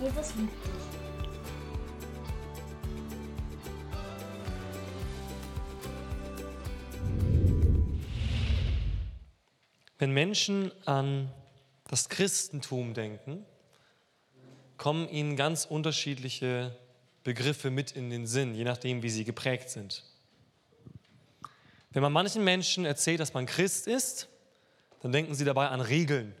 [0.00, 0.52] Jesus liebt.
[9.98, 11.30] Wenn Menschen an
[11.88, 13.44] das Christentum denken,
[14.78, 16.74] kommen ihnen ganz unterschiedliche
[17.22, 20.04] Begriffe mit in den Sinn, je nachdem, wie sie geprägt sind.
[21.90, 24.28] Wenn man manchen Menschen erzählt, dass man Christ ist,
[25.02, 26.34] dann denken sie dabei an Regeln.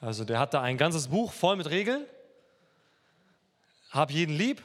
[0.00, 2.04] Also der hat da ein ganzes Buch voll mit Regeln.
[3.90, 4.62] Hab jeden lieb,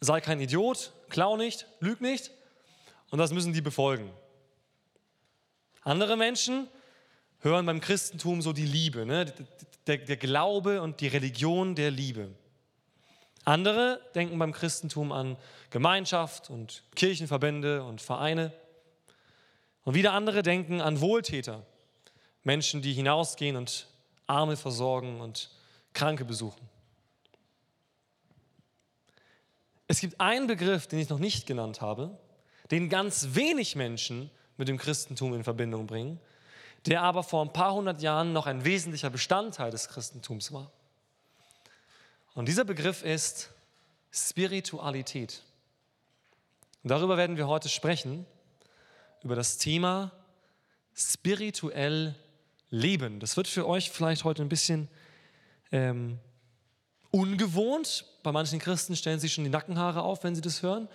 [0.00, 2.30] sei kein Idiot, klau nicht, lüg nicht.
[3.10, 4.10] Und das müssen die befolgen.
[5.82, 6.68] Andere Menschen
[7.40, 9.26] hören beim Christentum so die Liebe, ne?
[9.86, 12.30] der, der Glaube und die Religion der Liebe.
[13.44, 15.36] Andere denken beim Christentum an
[15.70, 18.52] Gemeinschaft und Kirchenverbände und Vereine.
[19.84, 21.66] Und wieder andere denken an Wohltäter,
[22.42, 23.86] Menschen, die hinausgehen und
[24.26, 25.50] Arme versorgen und
[25.92, 26.73] Kranke besuchen.
[29.86, 32.18] Es gibt einen Begriff, den ich noch nicht genannt habe,
[32.70, 36.20] den ganz wenig Menschen mit dem Christentum in Verbindung bringen,
[36.86, 40.70] der aber vor ein paar hundert Jahren noch ein wesentlicher Bestandteil des Christentums war.
[42.34, 43.50] Und dieser Begriff ist
[44.10, 45.42] Spiritualität.
[46.82, 48.26] Und darüber werden wir heute sprechen,
[49.22, 50.12] über das Thema
[50.94, 52.14] spirituell
[52.70, 53.20] leben.
[53.20, 54.88] Das wird für euch vielleicht heute ein bisschen
[55.72, 56.18] ähm,
[57.10, 58.04] ungewohnt.
[58.24, 60.88] Bei manchen Christen stellen sich schon die Nackenhaare auf, wenn sie das hören,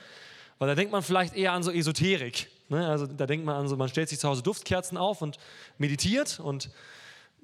[0.57, 2.49] weil da denkt man vielleicht eher an so Esoterik.
[2.69, 2.85] Ne?
[2.87, 5.37] Also da denkt man an so, man stellt sich zu Hause Duftkerzen auf und
[5.77, 6.71] meditiert und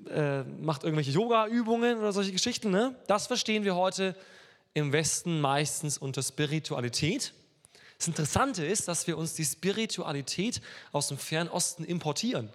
[0.09, 2.71] äh, macht irgendwelche Yoga-Übungen oder solche Geschichten.
[2.71, 2.95] Ne?
[3.05, 4.15] Das verstehen wir heute
[4.73, 7.33] im Westen meistens unter Spiritualität.
[7.99, 12.49] Das Interessante ist, dass wir uns die Spiritualität aus dem Fernosten importieren.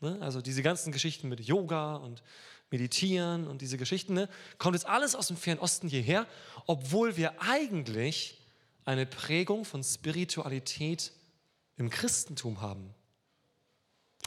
[0.00, 0.16] Ne?
[0.20, 2.22] Also diese ganzen Geschichten mit Yoga und
[2.70, 4.28] Meditieren und diese Geschichten, ne?
[4.58, 6.26] kommt jetzt alles aus dem Fernosten hierher,
[6.66, 8.38] obwohl wir eigentlich
[8.84, 11.12] eine Prägung von Spiritualität
[11.76, 12.94] im Christentum haben.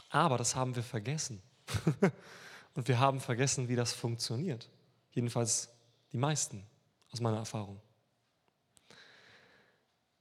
[0.08, 1.42] Aber das haben wir vergessen.
[2.74, 4.68] Und wir haben vergessen, wie das funktioniert.
[5.12, 5.68] Jedenfalls
[6.12, 6.66] die meisten
[7.10, 7.80] aus meiner Erfahrung.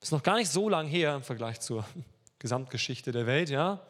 [0.02, 1.86] Ist noch gar nicht so lang her im Vergleich zur
[2.40, 3.86] Gesamtgeschichte der Welt, ja.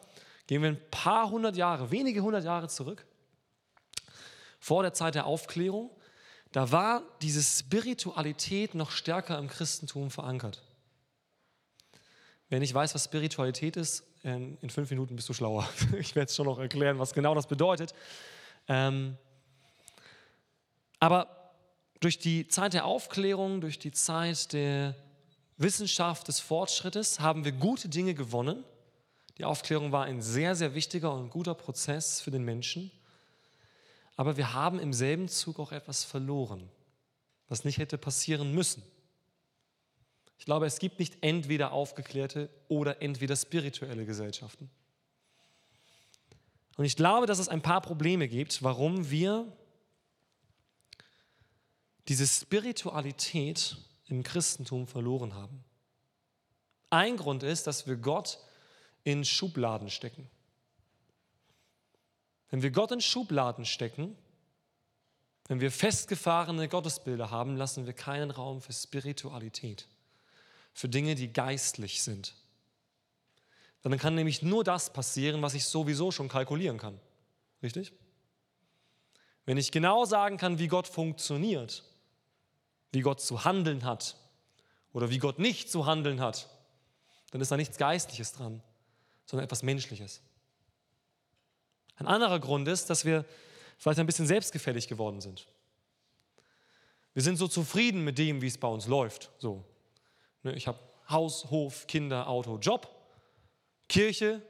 [0.47, 3.05] Gehen wir ein paar hundert Jahre, wenige hundert Jahre zurück,
[4.61, 5.89] vor der Zeit der Aufklärung,
[6.53, 10.61] da war diese Spiritualität noch stärker im Christentum verankert.
[12.47, 15.67] Wer nicht weiß, was Spiritualität ist, ähm, in fünf Minuten bist du schlauer.
[15.97, 17.93] Ich werde es schon noch erklären, was genau das bedeutet.
[18.67, 19.17] Ähm,
[20.99, 21.53] aber
[21.99, 24.95] durch die Zeit der Aufklärung, durch die Zeit der
[25.57, 28.63] Wissenschaft, des Fortschrittes haben wir gute Dinge gewonnen.
[29.37, 32.91] Die Aufklärung war ein sehr, sehr wichtiger und guter Prozess für den Menschen.
[34.15, 36.69] Aber wir haben im selben Zug auch etwas verloren,
[37.47, 38.83] was nicht hätte passieren müssen.
[40.37, 44.69] Ich glaube, es gibt nicht entweder aufgeklärte oder entweder spirituelle Gesellschaften.
[46.77, 49.45] Und ich glaube, dass es ein paar Probleme gibt, warum wir
[52.07, 53.77] diese Spiritualität
[54.07, 55.63] im Christentum verloren haben.
[56.89, 58.39] Ein Grund ist, dass wir Gott
[59.03, 60.29] in Schubladen stecken.
[62.51, 64.15] Wenn wir Gott in Schubladen stecken,
[65.47, 69.87] wenn wir festgefahrene Gottesbilder haben, lassen wir keinen Raum für Spiritualität
[70.73, 72.35] für Dinge, die geistlich sind.
[73.81, 76.99] Dann kann nämlich nur das passieren, was ich sowieso schon kalkulieren kann.
[77.63, 77.93] Richtig?
[79.45, 81.83] Wenn ich genau sagen kann, wie Gott funktioniert,
[82.91, 84.17] wie Gott zu handeln hat
[84.93, 86.49] oder wie Gott nicht zu handeln hat,
[87.31, 88.61] dann ist da nichts Geistliches dran,
[89.25, 90.21] sondern etwas Menschliches.
[92.01, 93.25] Ein anderer Grund ist, dass wir
[93.77, 95.47] vielleicht ein bisschen selbstgefällig geworden sind.
[97.13, 99.31] Wir sind so zufrieden mit dem, wie es bei uns läuft.
[99.37, 99.65] So,
[100.43, 100.79] Ne, ich habe
[101.09, 102.89] Haus, Hof, Kinder, Auto, Job,
[103.87, 104.41] Kirche,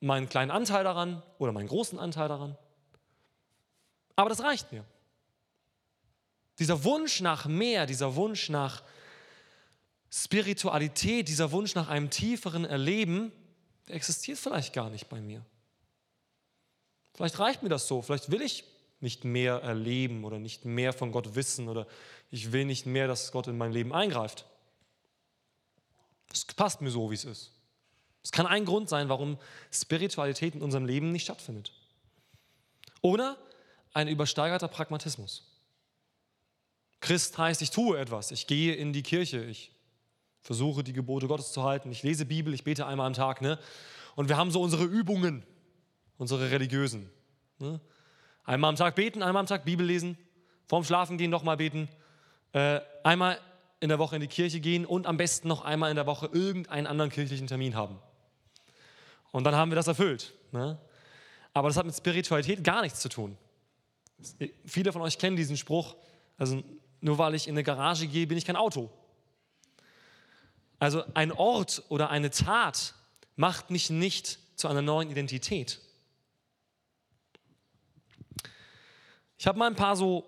[0.00, 2.56] meinen kleinen Anteil daran oder meinen großen Anteil daran.
[4.16, 4.84] Aber das reicht mir.
[6.58, 8.82] Dieser Wunsch nach mehr, dieser Wunsch nach
[10.10, 13.30] Spiritualität, dieser Wunsch nach einem tieferen Erleben,
[13.86, 15.44] der existiert vielleicht gar nicht bei mir.
[17.18, 18.62] Vielleicht reicht mir das so, vielleicht will ich
[19.00, 21.88] nicht mehr erleben oder nicht mehr von Gott wissen oder
[22.30, 24.44] ich will nicht mehr, dass Gott in mein Leben eingreift.
[26.28, 27.50] Das passt mir so, wie es ist.
[28.22, 29.36] Das kann ein Grund sein, warum
[29.72, 31.72] Spiritualität in unserem Leben nicht stattfindet.
[33.00, 33.36] Oder
[33.94, 35.42] ein übersteigerter Pragmatismus.
[37.00, 39.72] Christ heißt, ich tue etwas, ich gehe in die Kirche, ich
[40.40, 43.40] versuche die Gebote Gottes zu halten, ich lese Bibel, ich bete einmal am Tag.
[43.40, 43.58] Ne?
[44.14, 45.44] Und wir haben so unsere Übungen,
[46.18, 47.10] unsere religiösen.
[47.58, 47.80] Ne?
[48.44, 50.18] Einmal am Tag beten, einmal am Tag Bibel lesen,
[50.66, 51.88] vorm Schlafengehen nochmal beten,
[52.52, 53.38] äh, einmal
[53.80, 56.28] in der Woche in die Kirche gehen und am besten noch einmal in der Woche
[56.32, 57.98] irgendeinen anderen kirchlichen Termin haben.
[59.30, 60.34] Und dann haben wir das erfüllt.
[60.52, 60.78] Ne?
[61.52, 63.36] Aber das hat mit Spiritualität gar nichts zu tun.
[64.64, 65.96] Viele von euch kennen diesen Spruch,
[66.36, 66.62] also
[67.00, 68.90] nur weil ich in eine Garage gehe, bin ich kein Auto.
[70.80, 72.94] Also ein Ort oder eine Tat
[73.36, 75.80] macht mich nicht zu einer neuen Identität.
[79.38, 80.24] Ich habe mal ein paar so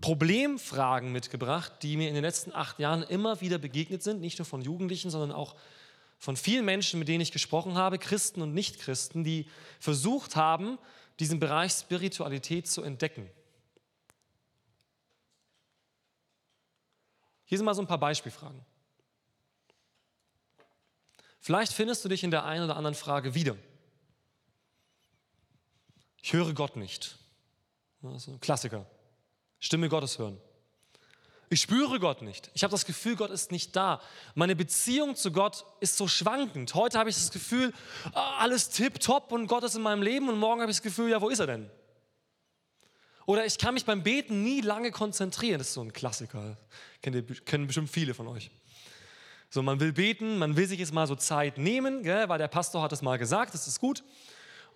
[0.00, 4.46] Problemfragen mitgebracht, die mir in den letzten acht Jahren immer wieder begegnet sind, nicht nur
[4.46, 5.56] von Jugendlichen, sondern auch
[6.18, 9.48] von vielen Menschen, mit denen ich gesprochen habe, Christen und Nichtchristen, die
[9.80, 10.78] versucht haben,
[11.18, 13.28] diesen Bereich Spiritualität zu entdecken.
[17.44, 18.64] Hier sind mal so ein paar Beispielfragen.
[21.40, 23.56] Vielleicht findest du dich in der einen oder anderen Frage wieder.
[26.22, 27.18] Ich höre Gott nicht.
[28.02, 28.86] Ein Klassiker.
[29.58, 30.40] Stimme Gottes hören.
[31.52, 32.50] Ich spüre Gott nicht.
[32.54, 34.00] Ich habe das Gefühl, Gott ist nicht da.
[34.34, 36.74] Meine Beziehung zu Gott ist so schwankend.
[36.74, 37.72] Heute habe ich das Gefühl,
[38.12, 41.10] ah, alles tipptopp und Gott ist in meinem Leben und morgen habe ich das Gefühl,
[41.10, 41.68] ja, wo ist er denn?
[43.26, 45.58] Oder ich kann mich beim Beten nie lange konzentrieren.
[45.58, 46.56] Das ist so ein Klassiker.
[47.02, 48.50] Kennt kennen bestimmt viele von euch.
[49.50, 52.48] So, man will beten, man will sich jetzt mal so Zeit nehmen, gell, weil der
[52.48, 54.04] Pastor hat es mal gesagt, das ist gut.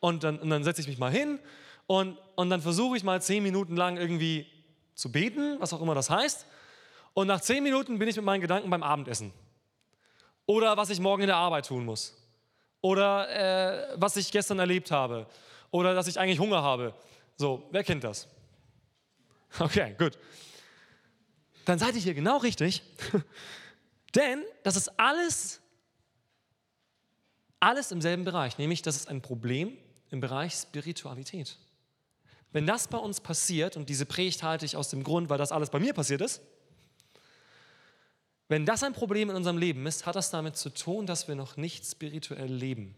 [0.01, 1.39] Und dann, und dann setze ich mich mal hin
[1.87, 4.47] und, und dann versuche ich mal zehn Minuten lang irgendwie
[4.95, 6.47] zu beten, was auch immer das heißt.
[7.13, 9.33] Und nach zehn Minuten bin ich mit meinen Gedanken beim Abendessen.
[10.47, 12.17] Oder was ich morgen in der Arbeit tun muss.
[12.81, 15.27] Oder äh, was ich gestern erlebt habe.
[15.71, 16.95] Oder dass ich eigentlich Hunger habe.
[17.37, 18.29] So, wer kennt das?
[19.61, 20.19] Okay, gut.
[21.65, 22.83] Dann seid ihr hier genau richtig.
[24.17, 25.61] Denn das ist alles,
[27.61, 28.59] alles im selben Bereich.
[28.59, 29.79] Nämlich, das ist ein Problem
[30.11, 31.57] im Bereich Spiritualität.
[32.55, 35.51] Wenn das bei uns passiert, und diese Predigt halte ich aus dem Grund, weil das
[35.51, 36.41] alles bei mir passiert ist,
[38.47, 41.35] wenn das ein Problem in unserem Leben ist, hat das damit zu tun, dass wir
[41.35, 42.95] noch nicht spirituell leben.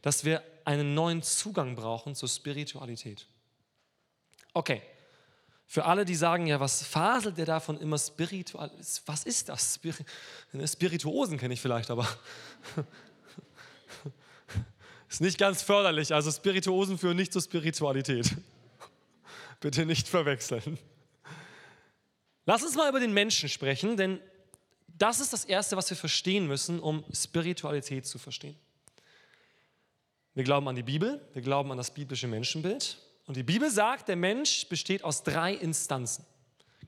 [0.00, 3.26] Dass wir einen neuen Zugang brauchen zur Spiritualität.
[4.54, 4.80] Okay,
[5.66, 8.70] für alle, die sagen, ja, was faselt der davon immer spiritual?
[9.04, 9.78] Was ist das?
[10.64, 12.08] Spirituosen kenne ich vielleicht, aber
[15.08, 16.14] ist nicht ganz förderlich.
[16.14, 18.36] Also Spirituosen führen nicht zur Spiritualität.
[19.60, 20.78] Bitte nicht verwechseln.
[22.46, 24.20] Lass uns mal über den Menschen sprechen, denn
[24.86, 28.56] das ist das Erste, was wir verstehen müssen, um Spiritualität zu verstehen.
[30.34, 32.98] Wir glauben an die Bibel, wir glauben an das biblische Menschenbild.
[33.26, 36.24] Und die Bibel sagt, der Mensch besteht aus drei Instanzen.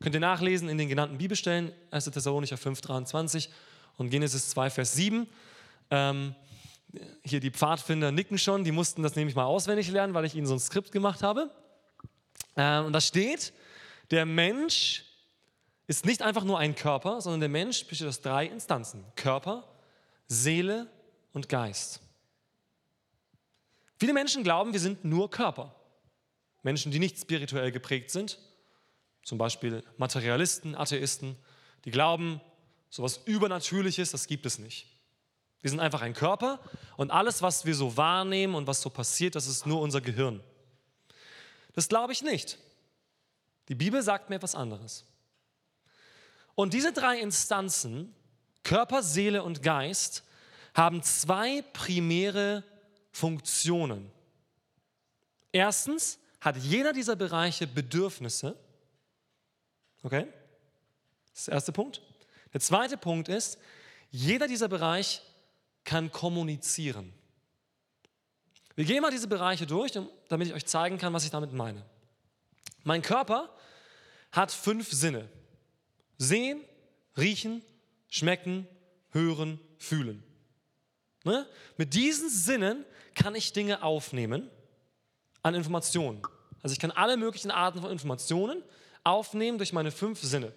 [0.01, 2.07] Könnt ihr nachlesen in den genannten Bibelstellen, 1.
[2.07, 3.51] Thessalonicher 5, 23
[3.99, 5.27] und Genesis 2, Vers 7.
[5.91, 6.35] Ähm,
[7.25, 10.47] hier die Pfadfinder nicken schon, die mussten das nämlich mal auswendig lernen, weil ich ihnen
[10.47, 11.51] so ein Skript gemacht habe.
[12.57, 13.53] Ähm, und da steht,
[14.11, 15.05] der Mensch
[15.87, 19.05] ist nicht einfach nur ein Körper, sondern der Mensch besteht aus drei Instanzen.
[19.17, 19.65] Körper,
[20.29, 20.89] Seele
[21.33, 22.01] und Geist.
[23.99, 25.75] Viele Menschen glauben, wir sind nur Körper.
[26.63, 28.39] Menschen, die nicht spirituell geprägt sind,
[29.23, 31.37] zum Beispiel Materialisten, Atheisten,
[31.85, 32.41] die glauben,
[32.89, 34.87] so etwas Übernatürliches, das gibt es nicht.
[35.63, 36.59] Wir sind einfach ein Körper
[36.97, 40.43] und alles, was wir so wahrnehmen und was so passiert, das ist nur unser Gehirn.
[41.75, 42.59] Das glaube ich nicht.
[43.69, 45.05] Die Bibel sagt mir etwas anderes.
[46.55, 48.15] Und diese drei Instanzen,
[48.65, 50.25] Körper, Seele und Geist,
[50.75, 52.65] haben zwei primäre
[53.13, 54.11] Funktionen.
[55.53, 58.57] Erstens hat jeder dieser Bereiche Bedürfnisse.
[60.03, 60.27] Okay?
[61.31, 62.03] Das ist der erste Punkt.
[62.53, 63.59] Der zweite Punkt ist,
[64.11, 65.21] jeder dieser Bereiche
[65.91, 67.13] kann kommunizieren.
[68.77, 69.91] Wir gehen mal diese Bereiche durch,
[70.29, 71.85] damit ich euch zeigen kann, was ich damit meine.
[72.85, 73.53] Mein Körper
[74.31, 75.29] hat fünf Sinne.
[76.17, 76.63] Sehen,
[77.17, 77.61] riechen,
[78.09, 78.69] schmecken,
[79.11, 80.23] hören, fühlen.
[81.25, 81.45] Ne?
[81.77, 82.85] Mit diesen Sinnen
[83.17, 84.49] kann ich Dinge aufnehmen
[85.43, 86.23] an Informationen.
[86.63, 88.63] Also ich kann alle möglichen Arten von Informationen
[89.03, 90.53] aufnehmen durch meine fünf Sinne.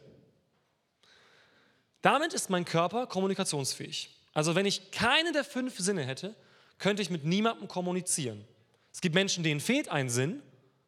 [2.03, 4.19] Damit ist mein Körper kommunikationsfähig.
[4.33, 6.35] Also wenn ich keine der fünf Sinne hätte,
[6.79, 8.45] könnte ich mit niemandem kommunizieren.
[8.91, 10.41] Es gibt Menschen, denen fehlt ein Sinn,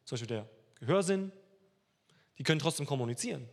[0.04, 0.48] zum Beispiel der
[0.80, 1.32] Gehörsinn,
[2.38, 3.48] die können trotzdem kommunizieren.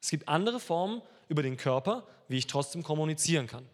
[0.00, 3.66] Es gibt andere Formen über den Körper, wie ich trotzdem kommunizieren kann.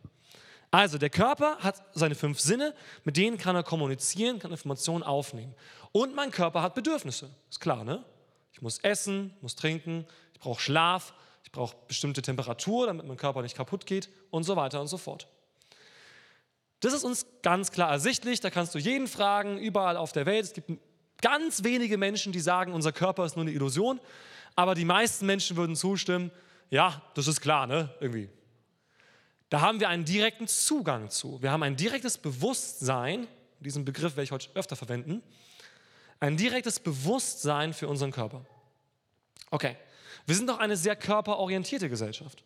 [0.71, 2.75] Also der Körper hat seine fünf Sinne,
[3.05, 5.55] mit denen kann er kommunizieren, kann Informationen aufnehmen.
[5.93, 8.05] Und mein Körper hat Bedürfnisse, ist klar, ne?
[8.53, 11.15] Ich muss essen, muss trinken, ich brauche Schlaf,
[11.49, 14.99] ich brauche bestimmte Temperatur, damit mein Körper nicht kaputt geht und so weiter und so
[14.99, 15.29] fort.
[16.81, 20.45] Das ist uns ganz klar ersichtlich, da kannst du jeden fragen, überall auf der Welt.
[20.45, 20.71] Es gibt
[21.23, 23.99] ganz wenige Menschen, die sagen, unser Körper ist nur eine Illusion,
[24.57, 26.31] aber die meisten Menschen würden zustimmen,
[26.69, 27.89] ja, das ist klar, ne?
[27.99, 28.29] Irgendwie.
[29.49, 31.41] Da haben wir einen direkten Zugang zu.
[31.41, 33.27] Wir haben ein direktes Bewusstsein,
[33.61, 35.23] diesen Begriff werde ich heute öfter verwenden,
[36.21, 38.45] ein direktes Bewusstsein für unseren Körper.
[39.51, 39.79] Okay,
[40.29, 42.45] wir sind doch eine sehr körperorientierte Gesellschaft.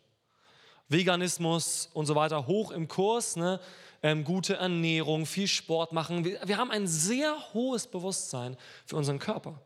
[0.87, 3.59] Veganismus und so weiter hoch im Kurs, ne?
[4.01, 6.23] ähm, gute Ernährung, viel Sport machen.
[6.23, 9.59] Wir, wir haben ein sehr hohes Bewusstsein für unseren Körper.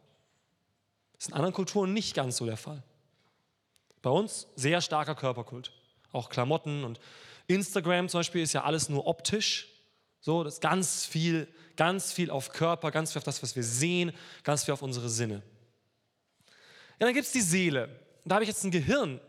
[1.13, 2.81] Das ist in anderen Kulturen nicht ganz so der Fall.
[4.01, 5.71] Bei uns sehr starker Körperkult.
[6.11, 6.99] Auch Klamotten und
[7.45, 9.67] Instagram zum Beispiel ist ja alles nur optisch.
[10.21, 13.63] So, das ist ganz viel, ganz viel auf Körper, ganz viel auf das, was wir
[13.63, 14.11] sehen,
[14.43, 15.43] ganz viel auf unsere Sinne.
[16.99, 18.06] Ja, dann gibt es die Seele.
[18.27, 19.21] Da habe ich jetzt ein Gehirn,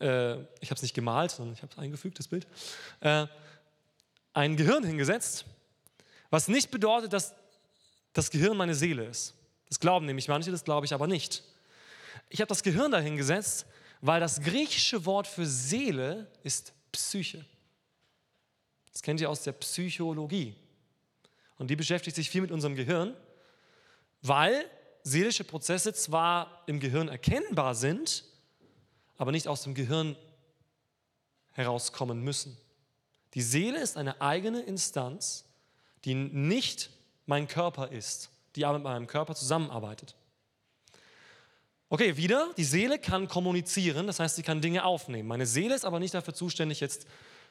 [0.00, 2.46] äh, ich habe es nicht gemalt, sondern ich habe es eingefügt, das Bild,
[3.00, 3.26] äh,
[4.32, 5.44] ein Gehirn hingesetzt,
[6.30, 7.34] was nicht bedeutet, dass
[8.12, 9.34] das Gehirn meine Seele ist.
[9.68, 11.42] Das glauben nämlich manche, das glaube ich aber nicht.
[12.30, 13.66] Ich habe das Gehirn dahin gesetzt,
[14.00, 17.44] weil das griechische Wort für Seele ist Psyche.
[18.92, 20.54] Das kennt ihr aus der Psychologie.
[21.58, 23.14] Und die beschäftigt sich viel mit unserem Gehirn,
[24.22, 24.64] weil
[25.02, 28.24] seelische Prozesse zwar im Gehirn erkennbar sind,
[29.18, 30.16] aber nicht aus dem Gehirn
[31.52, 32.56] herauskommen müssen.
[33.34, 35.44] Die Seele ist eine eigene Instanz,
[36.04, 36.90] die nicht
[37.26, 40.14] mein Körper ist, die aber mit meinem Körper zusammenarbeitet.
[41.90, 45.28] Okay, wieder, die Seele kann kommunizieren, das heißt, sie kann Dinge aufnehmen.
[45.28, 47.06] Meine Seele ist aber nicht dafür zuständig, jetzt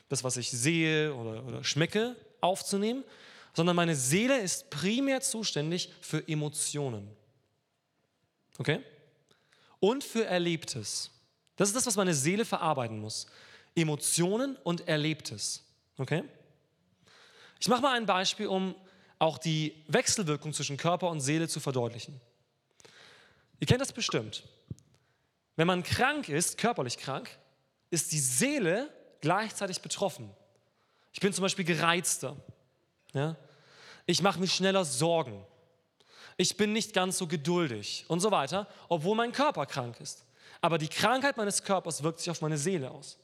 [0.09, 3.03] das, was ich sehe oder, oder schmecke, aufzunehmen,
[3.53, 7.09] sondern meine Seele ist primär zuständig für Emotionen.
[8.59, 8.81] Okay?
[9.79, 11.12] Und für Erlebtes.
[11.57, 13.27] Das ist das, was meine Seele verarbeiten muss.
[13.75, 15.63] Emotionen und Erlebtes.
[15.97, 16.23] Okay?
[17.59, 18.75] Ich mache mal ein Beispiel, um
[19.19, 22.21] auch die Wechselwirkung zwischen Körper und Seele zu verdeutlichen.
[23.59, 24.43] Ihr kennt das bestimmt.
[25.55, 27.29] Wenn man krank ist, körperlich krank,
[27.89, 30.29] ist die Seele gleichzeitig betroffen.
[31.11, 32.37] Ich bin zum Beispiel gereizter.
[33.13, 33.35] Ja?
[34.05, 35.43] Ich mache mir schneller Sorgen.
[36.37, 40.23] Ich bin nicht ganz so geduldig und so weiter, obwohl mein Körper krank ist.
[40.61, 43.17] Aber die Krankheit meines Körpers wirkt sich auf meine Seele aus.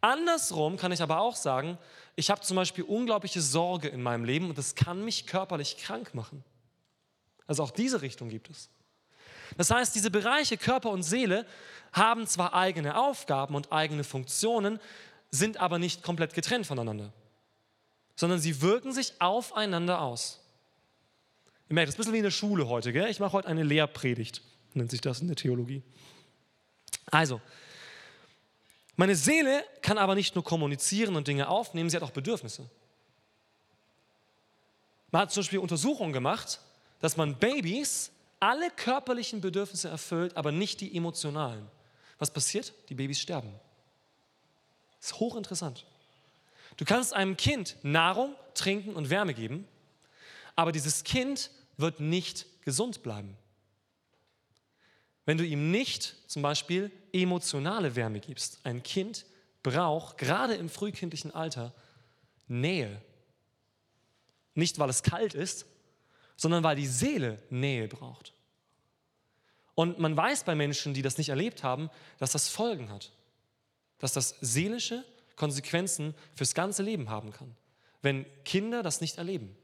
[0.00, 1.78] Andersrum kann ich aber auch sagen,
[2.16, 6.14] ich habe zum Beispiel unglaubliche Sorge in meinem Leben und das kann mich körperlich krank
[6.14, 6.44] machen.
[7.46, 8.68] Also auch diese Richtung gibt es.
[9.56, 11.46] Das heißt, diese Bereiche Körper und Seele
[11.92, 14.80] haben zwar eigene Aufgaben und eigene Funktionen,
[15.30, 17.12] sind aber nicht komplett getrennt voneinander,
[18.16, 20.40] sondern sie wirken sich aufeinander aus.
[21.68, 22.92] Ihr merkt, das ist ein bisschen wie in der Schule heute.
[22.92, 23.08] Gell?
[23.08, 24.42] Ich mache heute eine Lehrpredigt,
[24.74, 25.82] nennt sich das in der Theologie.
[27.12, 27.42] Also,
[28.96, 32.68] meine Seele kann aber nicht nur kommunizieren und Dinge aufnehmen, sie hat auch Bedürfnisse.
[35.10, 36.58] Man hat zum Beispiel Untersuchungen gemacht,
[37.00, 41.68] dass man Babys alle körperlichen Bedürfnisse erfüllt, aber nicht die emotionalen.
[42.18, 42.72] Was passiert?
[42.88, 43.52] Die Babys sterben.
[44.98, 45.84] Das ist hochinteressant.
[46.78, 49.68] Du kannst einem Kind Nahrung, Trinken und Wärme geben,
[50.56, 53.36] aber dieses Kind wird nicht gesund bleiben.
[55.24, 58.58] Wenn du ihm nicht zum Beispiel emotionale Wärme gibst.
[58.64, 59.26] Ein Kind
[59.62, 61.72] braucht gerade im frühkindlichen Alter
[62.48, 63.00] Nähe.
[64.54, 65.66] Nicht, weil es kalt ist,
[66.36, 68.32] sondern weil die Seele Nähe braucht.
[69.74, 71.88] Und man weiß bei Menschen, die das nicht erlebt haben,
[72.18, 73.12] dass das Folgen hat.
[73.98, 75.04] Dass das seelische
[75.36, 77.54] Konsequenzen fürs ganze Leben haben kann,
[78.02, 79.56] wenn Kinder das nicht erleben.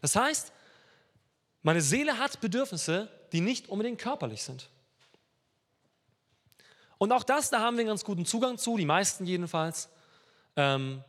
[0.00, 0.52] Das heißt,
[1.62, 4.68] meine Seele hat Bedürfnisse, die nicht unbedingt körperlich sind.
[6.98, 9.88] Und auch das, da haben wir einen ganz guten Zugang zu, die meisten jedenfalls.
[10.56, 11.02] Ähm,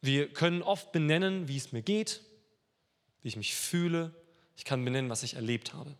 [0.00, 2.22] wir können oft benennen, wie es mir geht,
[3.20, 4.14] wie ich mich fühle.
[4.56, 5.94] Ich kann benennen, was ich erlebt habe.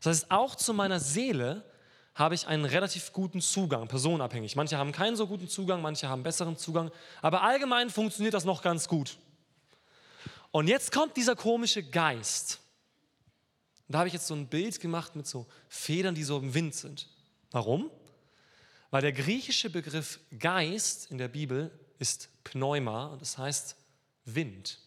[0.00, 1.64] Das heißt, auch zu meiner Seele
[2.14, 4.56] habe ich einen relativ guten Zugang, personenabhängig.
[4.56, 8.62] Manche haben keinen so guten Zugang, manche haben besseren Zugang, aber allgemein funktioniert das noch
[8.62, 9.18] ganz gut.
[10.50, 12.60] Und jetzt kommt dieser komische Geist.
[13.88, 16.54] Und da habe ich jetzt so ein Bild gemacht mit so Federn, die so im
[16.54, 17.08] Wind sind.
[17.50, 17.90] Warum?
[18.90, 23.76] Weil der griechische Begriff Geist in der Bibel ist Pneuma und das heißt
[24.24, 24.80] Wind.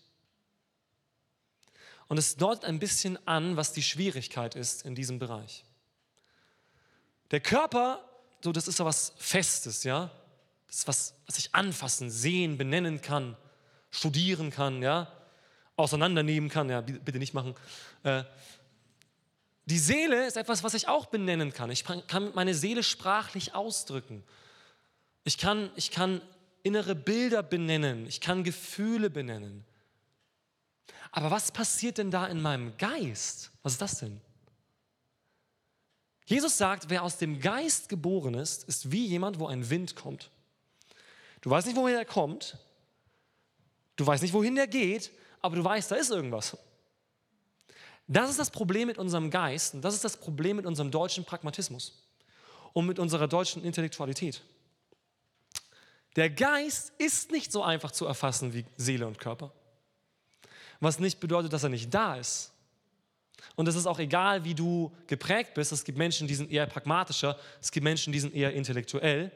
[2.07, 5.63] Und es deutet ein bisschen an, was die Schwierigkeit ist in diesem Bereich.
[7.31, 8.03] Der Körper,
[8.43, 10.11] so das ist so was Festes, ja.
[10.67, 13.37] Das ist was, was ich anfassen, sehen, benennen kann,
[13.91, 15.11] studieren kann, ja,
[15.75, 17.55] auseinandernehmen kann, ja, bitte nicht machen.
[18.03, 18.23] Äh,
[19.69, 21.69] die Seele ist etwas, was ich auch benennen kann.
[21.69, 24.23] Ich kann meine Seele sprachlich ausdrücken.
[25.23, 26.21] Ich kann, ich kann
[26.63, 28.07] innere Bilder benennen.
[28.07, 29.63] Ich kann Gefühle benennen.
[31.11, 33.51] Aber was passiert denn da in meinem Geist?
[33.61, 34.21] Was ist das denn?
[36.25, 40.29] Jesus sagt, wer aus dem Geist geboren ist, ist wie jemand, wo ein Wind kommt.
[41.41, 42.57] Du weißt nicht, wohin er kommt,
[43.95, 45.11] du weißt nicht, wohin der geht,
[45.41, 46.57] aber du weißt, da ist irgendwas.
[48.11, 51.23] Das ist das Problem mit unserem Geist und das ist das Problem mit unserem deutschen
[51.25, 52.03] Pragmatismus
[52.73, 54.41] und mit unserer deutschen Intellektualität.
[56.15, 59.51] Der Geist ist nicht so einfach zu erfassen wie Seele und Körper.
[60.79, 62.51] Was nicht bedeutet, dass er nicht da ist.
[63.55, 65.71] Und es ist auch egal, wie du geprägt bist.
[65.71, 69.31] Es gibt Menschen, die sind eher pragmatischer, es gibt Menschen, die sind eher intellektuell.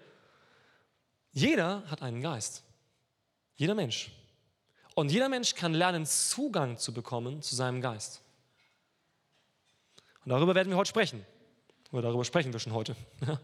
[1.32, 2.64] Jeder hat einen Geist.
[3.56, 4.12] Jeder Mensch.
[4.96, 8.23] Und jeder Mensch kann lernen, Zugang zu bekommen zu seinem Geist.
[10.26, 11.26] Und darüber werden wir heute sprechen.
[11.92, 12.96] Oder darüber sprechen wir schon heute.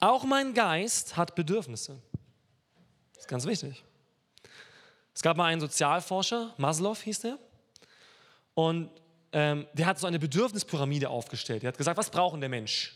[0.00, 2.00] Auch mein Geist hat Bedürfnisse.
[3.14, 3.84] Das ist ganz wichtig.
[5.14, 7.38] Es gab mal einen Sozialforscher, Maslow hieß der,
[8.54, 8.90] und
[9.32, 11.64] ähm, der hat so eine Bedürfnispyramide aufgestellt.
[11.64, 12.94] Er hat gesagt, was braucht der Mensch?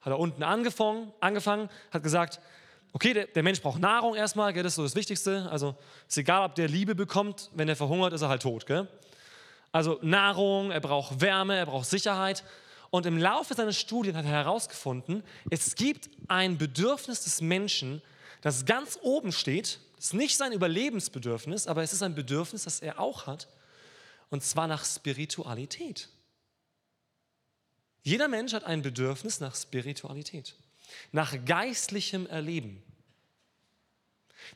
[0.00, 2.40] Hat er unten angefangen, angefangen hat gesagt,
[2.92, 5.48] okay, der, der Mensch braucht Nahrung erstmal, gell, das ist so das Wichtigste.
[5.50, 5.76] Also
[6.08, 8.66] ist egal, ob der Liebe bekommt, wenn er verhungert, ist er halt tot.
[8.66, 8.88] Gell?
[9.74, 12.44] Also Nahrung, er braucht Wärme, er braucht Sicherheit.
[12.90, 18.00] Und im Laufe seiner Studien hat er herausgefunden, es gibt ein Bedürfnis des Menschen,
[18.40, 19.80] das ganz oben steht.
[19.96, 23.48] Das ist nicht sein Überlebensbedürfnis, aber es ist ein Bedürfnis, das er auch hat.
[24.30, 26.08] Und zwar nach Spiritualität.
[28.04, 30.54] Jeder Mensch hat ein Bedürfnis nach Spiritualität,
[31.10, 32.80] nach geistlichem Erleben.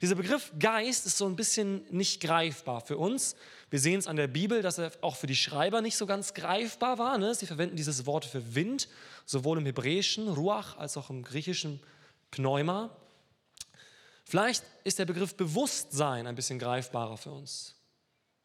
[0.00, 3.37] Dieser Begriff Geist ist so ein bisschen nicht greifbar für uns.
[3.71, 6.35] Wir sehen es an der Bibel, dass er auch für die Schreiber nicht so ganz
[6.35, 7.18] greifbar war.
[7.18, 7.35] Ne?
[7.35, 8.88] Sie verwenden dieses Wort für Wind,
[9.25, 11.80] sowohl im Hebräischen, Ruach, als auch im Griechischen
[12.30, 12.97] Pneuma.
[14.25, 17.75] Vielleicht ist der Begriff Bewusstsein ein bisschen greifbarer für uns.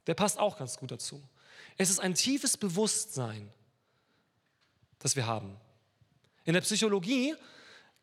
[0.07, 1.21] Der passt auch ganz gut dazu.
[1.77, 3.49] Es ist ein tiefes Bewusstsein,
[4.99, 5.57] das wir haben.
[6.45, 7.35] In der Psychologie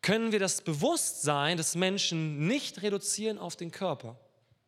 [0.01, 4.17] können wir das Bewusstsein des Menschen nicht reduzieren auf den Körper.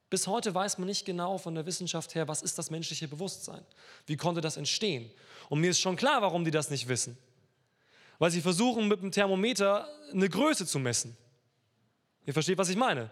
[0.09, 3.65] Bis heute weiß man nicht genau von der Wissenschaft her, was ist das menschliche Bewusstsein?
[4.05, 5.09] Wie konnte das entstehen?
[5.49, 7.17] Und mir ist schon klar, warum die das nicht wissen.
[8.19, 11.17] Weil sie versuchen, mit dem Thermometer eine Größe zu messen.
[12.27, 13.09] Ihr versteht, was ich meine?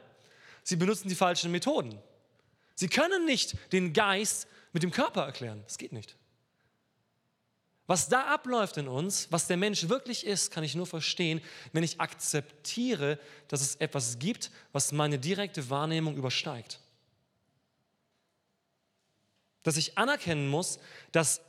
[0.63, 1.97] Sie benutzen die falschen Methoden.
[2.75, 5.63] Sie können nicht den Geist mit dem Körper erklären.
[5.65, 6.15] Das geht nicht.
[7.91, 11.41] Was da abläuft in uns, was der Mensch wirklich ist, kann ich nur verstehen,
[11.73, 16.80] wenn ich akzeptiere, dass es etwas gibt, was meine direkte Wahrnehmung übersteigt.
[19.63, 20.80] Dass ich anerkennen muss,
[21.12, 21.41] dass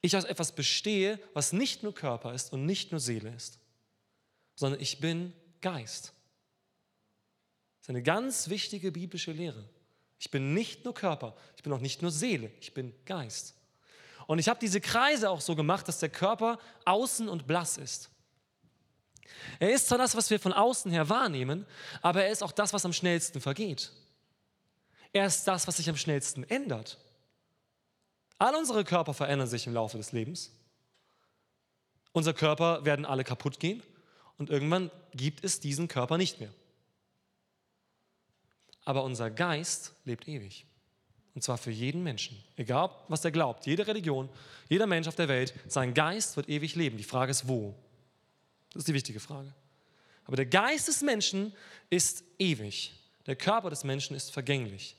[0.00, 3.58] ich aus etwas bestehe, was nicht nur Körper ist und nicht nur Seele ist,
[4.54, 6.14] sondern ich bin Geist.
[7.80, 9.68] Das ist eine ganz wichtige biblische Lehre.
[10.18, 13.54] Ich bin nicht nur Körper, ich bin auch nicht nur Seele, ich bin Geist.
[14.26, 18.10] Und ich habe diese Kreise auch so gemacht, dass der Körper außen und blass ist.
[19.58, 21.66] Er ist zwar das, was wir von außen her wahrnehmen,
[22.02, 23.92] aber er ist auch das, was am schnellsten vergeht.
[25.12, 26.98] Er ist das, was sich am schnellsten ändert.
[28.38, 30.50] All unsere Körper verändern sich im Laufe des Lebens.
[32.12, 33.82] Unser Körper werden alle kaputt gehen
[34.38, 36.52] und irgendwann gibt es diesen Körper nicht mehr.
[38.84, 40.66] Aber unser Geist lebt ewig.
[41.34, 42.42] Und zwar für jeden Menschen.
[42.56, 43.66] Egal, was er glaubt.
[43.66, 44.28] Jede Religion,
[44.68, 46.96] jeder Mensch auf der Welt, sein Geist wird ewig leben.
[46.96, 47.74] Die Frage ist, wo?
[48.72, 49.52] Das ist die wichtige Frage.
[50.26, 51.52] Aber der Geist des Menschen
[51.90, 52.92] ist ewig.
[53.26, 54.96] Der Körper des Menschen ist vergänglich.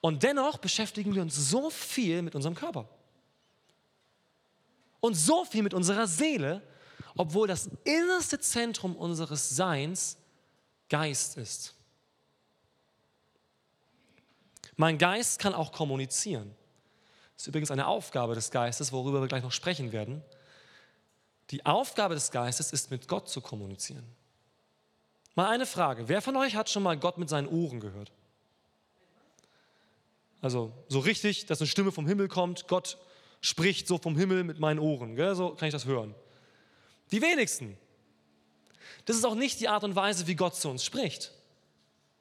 [0.00, 2.88] Und dennoch beschäftigen wir uns so viel mit unserem Körper.
[5.00, 6.62] Und so viel mit unserer Seele,
[7.16, 10.16] obwohl das innerste Zentrum unseres Seins
[10.88, 11.74] Geist ist.
[14.78, 16.54] Mein Geist kann auch kommunizieren.
[17.34, 20.22] Das ist übrigens eine Aufgabe des Geistes, worüber wir gleich noch sprechen werden.
[21.50, 24.06] Die Aufgabe des Geistes ist, mit Gott zu kommunizieren.
[25.34, 26.08] Mal eine Frage.
[26.08, 28.12] Wer von euch hat schon mal Gott mit seinen Ohren gehört?
[30.40, 32.98] Also so richtig, dass eine Stimme vom Himmel kommt, Gott
[33.40, 35.16] spricht so vom Himmel mit meinen Ohren.
[35.16, 35.34] Gell?
[35.34, 36.14] So kann ich das hören.
[37.10, 37.76] Die wenigsten.
[39.06, 41.32] Das ist auch nicht die Art und Weise, wie Gott zu uns spricht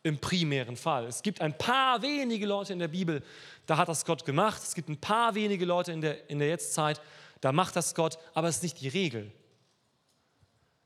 [0.08, 1.06] im primären Fall.
[1.06, 3.24] Es gibt ein paar wenige Leute in der Bibel,
[3.66, 4.62] da hat das Gott gemacht.
[4.64, 7.02] Es gibt ein paar wenige Leute in der, in der Jetztzeit,
[7.42, 9.32] da macht das Gott, aber es ist nicht die Regel.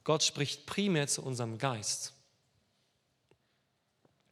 [0.04, 2.14] Gott spricht primär zu unserem Geist.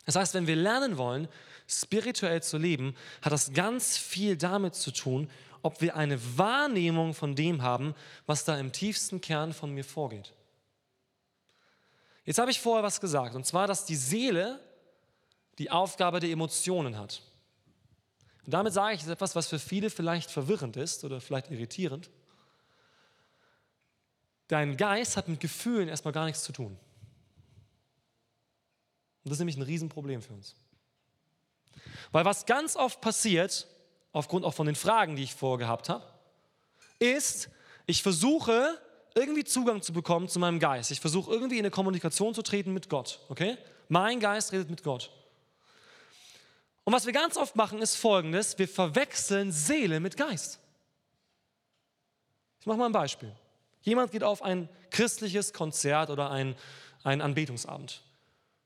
[0.06, 1.28] Das heißt, wenn wir lernen wollen,
[1.68, 5.30] spirituell zu leben, hat das ganz viel damit zu tun,
[5.62, 7.94] ob wir eine Wahrnehmung von dem haben,
[8.26, 10.34] was da im tiefsten Kern von mir vorgeht.
[12.26, 14.60] Jetzt habe ich vorher was gesagt, und zwar, dass die Seele
[15.60, 17.22] die Aufgabe der Emotionen hat.
[18.46, 22.10] Und damit sage ich etwas, was für viele vielleicht verwirrend ist oder vielleicht irritierend.
[24.48, 26.72] Dein Geist hat mit Gefühlen erstmal gar nichts zu tun.
[29.24, 30.56] Und das ist nämlich ein Riesenproblem für uns.
[32.12, 33.68] Weil was ganz oft passiert,
[34.14, 36.04] aufgrund auch von den Fragen, die ich vorgehabt habe,
[36.98, 37.50] ist,
[37.86, 38.82] ich versuche
[39.14, 40.90] irgendwie Zugang zu bekommen zu meinem Geist.
[40.90, 43.20] Ich versuche irgendwie in eine Kommunikation zu treten mit Gott.
[43.30, 43.58] Okay?
[43.90, 45.12] Mein Geist redet mit Gott.
[46.90, 50.58] Und was wir ganz oft machen, ist folgendes: Wir verwechseln Seele mit Geist.
[52.60, 53.32] Ich mache mal ein Beispiel.
[53.82, 56.56] Jemand geht auf ein christliches Konzert oder ein,
[57.04, 58.02] ein Anbetungsabend.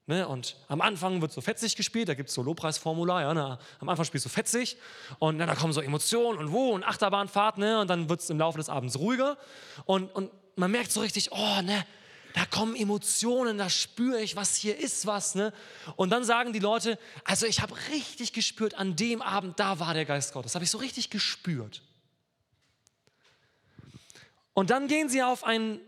[0.05, 3.59] Ne, und am Anfang wird so fetzig gespielt, da gibt es so Lobpreisformular, ja, na,
[3.81, 4.77] am Anfang spielst du fetzig
[5.19, 8.29] und dann da kommen so Emotionen und wo und Achterbahnfahrt, ne, und dann wird es
[8.29, 9.37] im Laufe des Abends ruhiger
[9.83, 11.85] und, und man merkt so richtig, oh, ne,
[12.33, 15.53] da kommen Emotionen, da spüre ich, was hier ist, was, ne?
[15.95, 19.93] Und dann sagen die Leute, also ich habe richtig gespürt, an dem Abend, da war
[19.93, 21.83] der Geist Gottes, habe ich so richtig gespürt.
[24.55, 25.79] Und dann gehen sie auf ein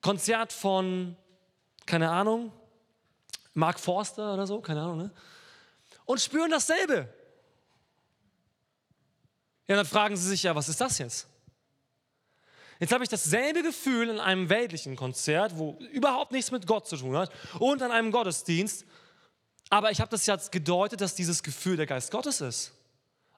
[0.00, 1.16] Konzert von,
[1.86, 2.52] keine Ahnung,
[3.54, 5.10] Mark Forster oder so, keine Ahnung, ne?
[6.04, 7.08] Und spüren dasselbe.
[9.68, 11.28] Ja, dann fragen sie sich ja, was ist das jetzt?
[12.82, 16.96] Jetzt habe ich dasselbe Gefühl in einem weltlichen Konzert, wo überhaupt nichts mit Gott zu
[16.96, 18.84] tun hat, und an einem Gottesdienst.
[19.70, 22.72] Aber ich habe das jetzt gedeutet, dass dieses Gefühl der Geist Gottes ist.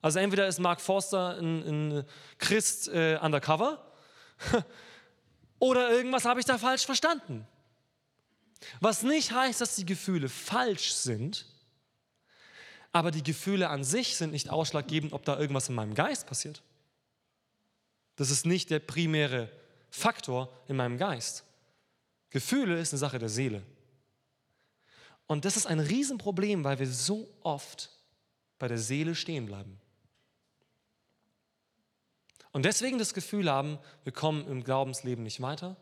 [0.01, 1.63] Also entweder ist Mark Forster ein,
[1.99, 2.05] ein
[2.39, 3.85] Christ äh, undercover
[5.59, 7.47] oder irgendwas habe ich da falsch verstanden.
[8.81, 11.45] Was nicht heißt, dass die Gefühle falsch sind,
[12.93, 16.63] aber die Gefühle an sich sind nicht ausschlaggebend, ob da irgendwas in meinem Geist passiert.
[18.17, 19.51] Das ist nicht der primäre
[19.91, 21.45] Faktor in meinem Geist.
[22.31, 23.63] Gefühle ist eine Sache der Seele.
[25.27, 27.91] Und das ist ein Riesenproblem, weil wir so oft
[28.59, 29.81] bei der Seele stehen bleiben.
[32.53, 35.77] Und deswegen das Gefühl haben, wir kommen im Glaubensleben nicht weiter,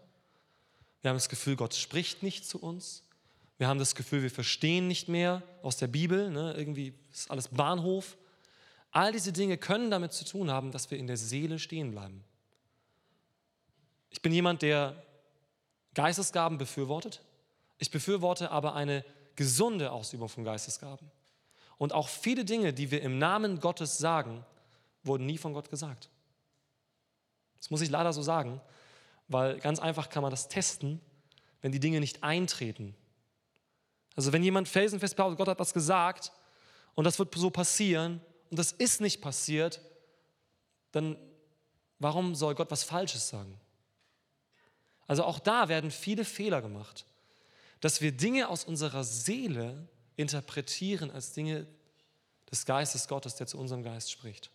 [1.02, 3.02] wir haben das Gefühl, Gott spricht nicht zu uns.
[3.58, 6.30] Wir haben das Gefühl, wir verstehen nicht mehr aus der Bibel.
[6.30, 6.54] Ne?
[6.56, 8.16] Irgendwie ist alles Bahnhof.
[8.92, 12.22] All diese Dinge können damit zu tun haben, dass wir in der Seele stehen bleiben.
[14.10, 15.02] Ich bin jemand, der
[15.94, 17.22] Geistesgaben befürwortet.
[17.78, 21.10] Ich befürworte aber eine gesunde Ausübung von Geistesgaben.
[21.78, 24.44] Und auch viele Dinge, die wir im Namen Gottes sagen,
[25.02, 26.10] wurden nie von Gott gesagt.
[27.58, 28.60] Das muss ich leider so sagen
[29.32, 31.00] weil ganz einfach kann man das testen,
[31.60, 32.94] wenn die Dinge nicht eintreten.
[34.14, 36.32] Also wenn jemand felsenfest behauptet, Gott hat was gesagt
[36.94, 38.20] und das wird so passieren
[38.52, 39.80] und das ist nicht passiert,
[40.90, 41.16] dann
[41.98, 43.58] warum soll Gott was Falsches sagen?
[45.06, 47.06] Also auch da werden viele Fehler gemacht,
[47.80, 51.66] dass wir Dinge aus unserer Seele interpretieren als Dinge
[52.50, 54.50] des Geistes Gottes, der zu unserem Geist spricht.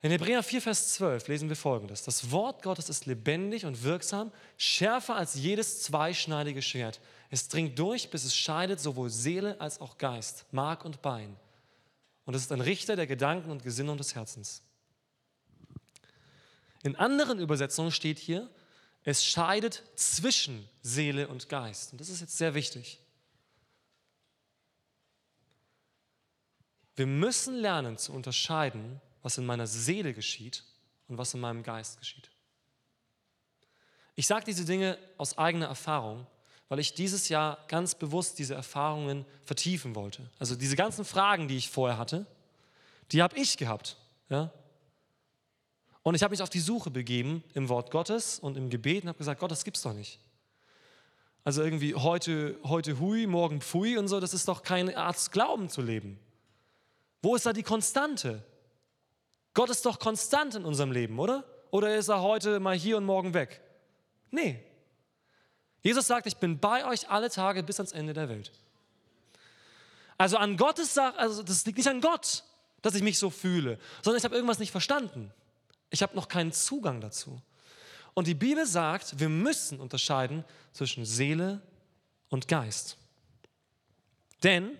[0.00, 4.32] In Hebräer 4, Vers 12 lesen wir folgendes: Das Wort Gottes ist lebendig und wirksam,
[4.56, 7.00] schärfer als jedes zweischneidige Schwert.
[7.28, 11.36] Es dringt durch, bis es scheidet sowohl Seele als auch Geist, Mark und Bein.
[12.26, 14.62] Und es ist ein Richter der Gedanken und Gesinnung des Herzens.
[16.82, 18.50] In anderen Übersetzungen steht hier,
[19.02, 21.92] es scheidet zwischen Seele und Geist.
[21.92, 23.00] Und das ist jetzt sehr wichtig.
[26.96, 30.62] Wir müssen lernen zu unterscheiden was in meiner Seele geschieht
[31.08, 32.30] und was in meinem Geist geschieht.
[34.14, 36.28] Ich sage diese Dinge aus eigener Erfahrung,
[36.68, 40.28] weil ich dieses Jahr ganz bewusst diese Erfahrungen vertiefen wollte.
[40.38, 42.26] Also diese ganzen Fragen, die ich vorher hatte,
[43.12, 43.96] die habe ich gehabt.
[44.28, 44.50] Ja?
[46.02, 49.08] Und ich habe mich auf die Suche begeben im Wort Gottes und im Gebet und
[49.08, 50.18] habe gesagt, Gott, das gibt's doch nicht.
[51.44, 55.68] Also irgendwie heute, heute hui, morgen pfui und so, das ist doch keine Art Glauben
[55.68, 56.18] zu leben.
[57.22, 58.42] Wo ist da die Konstante?
[59.54, 61.44] Gott ist doch konstant in unserem Leben, oder?
[61.70, 63.60] Oder ist er heute mal hier und morgen weg?
[64.30, 64.60] Nee.
[65.82, 68.52] Jesus sagt, ich bin bei euch alle Tage bis ans Ende der Welt.
[70.18, 72.44] Also an Gottes Sache, also das liegt nicht an Gott,
[72.82, 75.32] dass ich mich so fühle, sondern ich habe irgendwas nicht verstanden.
[75.90, 77.40] Ich habe noch keinen Zugang dazu.
[78.14, 81.60] Und die Bibel sagt, wir müssen unterscheiden zwischen Seele
[82.28, 82.96] und Geist.
[84.42, 84.78] Denn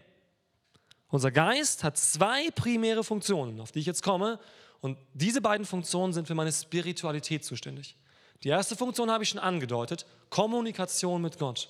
[1.09, 4.41] unser Geist hat zwei primäre Funktionen, auf die ich jetzt komme,
[4.81, 7.97] und diese beiden Funktionen sind für meine Spiritualität zuständig.
[8.43, 11.69] Die erste Funktion habe ich schon angedeutet, Kommunikation mit Gott.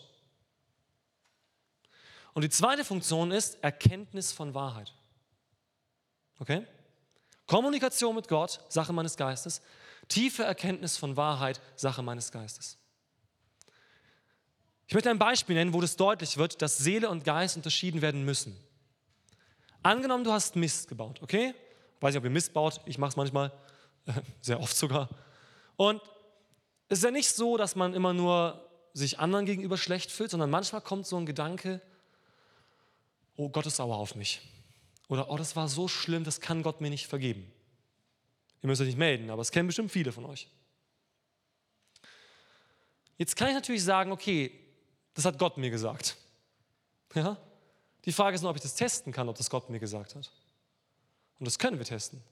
[2.34, 4.92] Und die zweite Funktion ist Erkenntnis von Wahrheit.
[6.38, 6.66] Okay?
[7.46, 9.62] Kommunikation mit Gott, Sache meines Geistes.
[10.08, 12.76] Tiefe Erkenntnis von Wahrheit, Sache meines Geistes.
[14.86, 18.24] Ich möchte ein Beispiel nennen, wo das deutlich wird, dass Seele und Geist unterschieden werden
[18.24, 18.56] müssen.
[19.82, 21.54] Angenommen, du hast Mist gebaut, okay?
[22.00, 23.52] Weiß nicht, ob ihr Mist baut, ich mache es manchmal,
[24.40, 25.08] sehr oft sogar.
[25.76, 26.00] Und
[26.88, 30.50] es ist ja nicht so, dass man immer nur sich anderen gegenüber schlecht fühlt, sondern
[30.50, 31.82] manchmal kommt so ein Gedanke,
[33.36, 34.40] oh, Gott ist sauer auf mich.
[35.08, 37.52] Oder, oh, das war so schlimm, das kann Gott mir nicht vergeben.
[38.62, 40.48] Ihr müsst euch nicht melden, aber es kennen bestimmt viele von euch.
[43.18, 44.52] Jetzt kann ich natürlich sagen, okay,
[45.14, 46.16] das hat Gott mir gesagt.
[47.14, 47.36] Ja?
[48.04, 50.30] Die Frage ist nur, ob ich das testen kann, ob das Gott mir gesagt hat.
[51.38, 52.22] Und das können wir testen.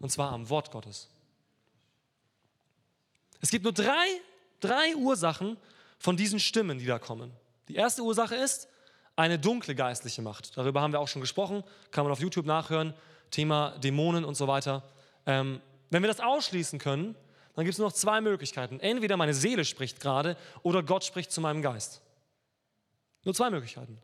[0.00, 1.08] Und zwar am Wort Gottes.
[3.40, 4.06] Es gibt nur drei,
[4.60, 5.56] drei Ursachen
[5.98, 7.32] von diesen Stimmen, die da kommen.
[7.68, 8.68] Die erste Ursache ist
[9.16, 10.56] eine dunkle geistliche Macht.
[10.56, 12.94] Darüber haben wir auch schon gesprochen, kann man auf YouTube nachhören.
[13.30, 14.84] Thema Dämonen und so weiter.
[15.26, 17.14] Ähm, wenn wir das ausschließen können,
[17.54, 18.78] dann gibt es nur noch zwei Möglichkeiten.
[18.78, 22.00] Entweder meine Seele spricht gerade oder Gott spricht zu meinem Geist.
[23.24, 23.98] Nur zwei Möglichkeiten.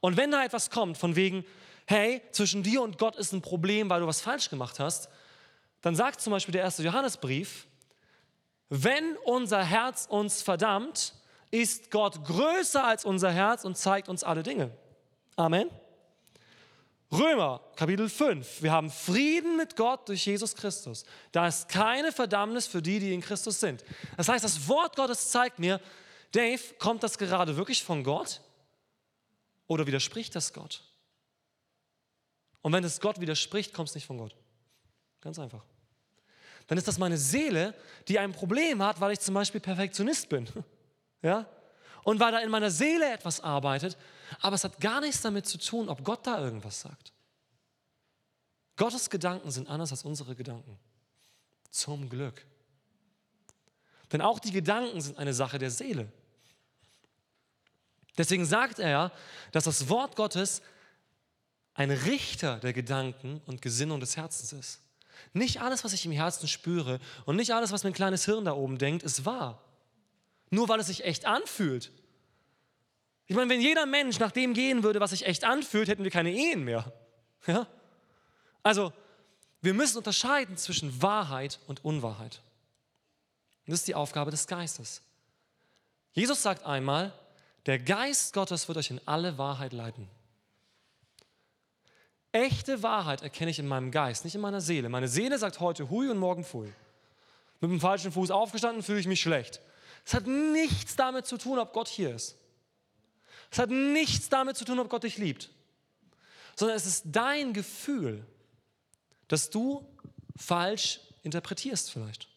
[0.00, 1.44] Und wenn da etwas kommt von wegen,
[1.86, 5.08] hey, zwischen dir und Gott ist ein Problem, weil du was falsch gemacht hast,
[5.80, 7.67] dann sagt zum Beispiel der erste Johannesbrief,
[8.68, 11.14] wenn unser Herz uns verdammt,
[11.50, 14.70] ist Gott größer als unser Herz und zeigt uns alle Dinge.
[15.36, 15.70] Amen.
[17.10, 18.62] Römer Kapitel 5.
[18.62, 21.04] Wir haben Frieden mit Gott durch Jesus Christus.
[21.32, 23.82] Da ist keine Verdammnis für die, die in Christus sind.
[24.18, 25.80] Das heißt, das Wort Gottes zeigt mir,
[26.32, 28.42] Dave, kommt das gerade wirklich von Gott
[29.66, 30.82] oder widerspricht das Gott?
[32.60, 34.36] Und wenn es Gott widerspricht, kommt es nicht von Gott.
[35.22, 35.64] Ganz einfach.
[36.68, 37.74] Dann ist das meine Seele,
[38.06, 40.48] die ein Problem hat, weil ich zum Beispiel Perfektionist bin.
[41.20, 41.46] Ja?
[42.04, 43.98] Und weil da in meiner Seele etwas arbeitet,
[44.40, 47.12] aber es hat gar nichts damit zu tun, ob Gott da irgendwas sagt.
[48.76, 50.78] Gottes Gedanken sind anders als unsere Gedanken.
[51.72, 52.46] Zum Glück.
[54.12, 56.06] Denn auch die Gedanken sind eine Sache der Seele.
[58.16, 59.10] Deswegen sagt er,
[59.50, 60.62] dass das Wort Gottes
[61.74, 64.80] ein Richter der Gedanken und Gesinnung des Herzens ist.
[65.32, 68.52] Nicht alles, was ich im Herzen spüre und nicht alles, was mein kleines Hirn da
[68.52, 69.62] oben denkt, ist wahr.
[70.50, 71.90] Nur weil es sich echt anfühlt.
[73.26, 76.10] Ich meine, wenn jeder Mensch nach dem gehen würde, was sich echt anfühlt, hätten wir
[76.10, 76.90] keine Ehen mehr.
[77.46, 77.66] Ja?
[78.62, 78.92] Also,
[79.60, 82.40] wir müssen unterscheiden zwischen Wahrheit und Unwahrheit.
[83.66, 85.02] Und das ist die Aufgabe des Geistes.
[86.12, 87.12] Jesus sagt einmal,
[87.66, 90.08] der Geist Gottes wird euch in alle Wahrheit leiten.
[92.32, 94.88] Echte Wahrheit erkenne ich in meinem Geist, nicht in meiner Seele.
[94.88, 96.72] Meine Seele sagt heute hui und morgen pfui.
[97.60, 99.60] Mit dem falschen Fuß aufgestanden fühle ich mich schlecht.
[100.04, 102.36] Es hat nichts damit zu tun, ob Gott hier ist.
[103.50, 105.50] Es hat nichts damit zu tun, ob Gott dich liebt.
[106.56, 108.26] Sondern es ist dein Gefühl,
[109.26, 109.86] dass du
[110.36, 112.28] falsch interpretierst vielleicht.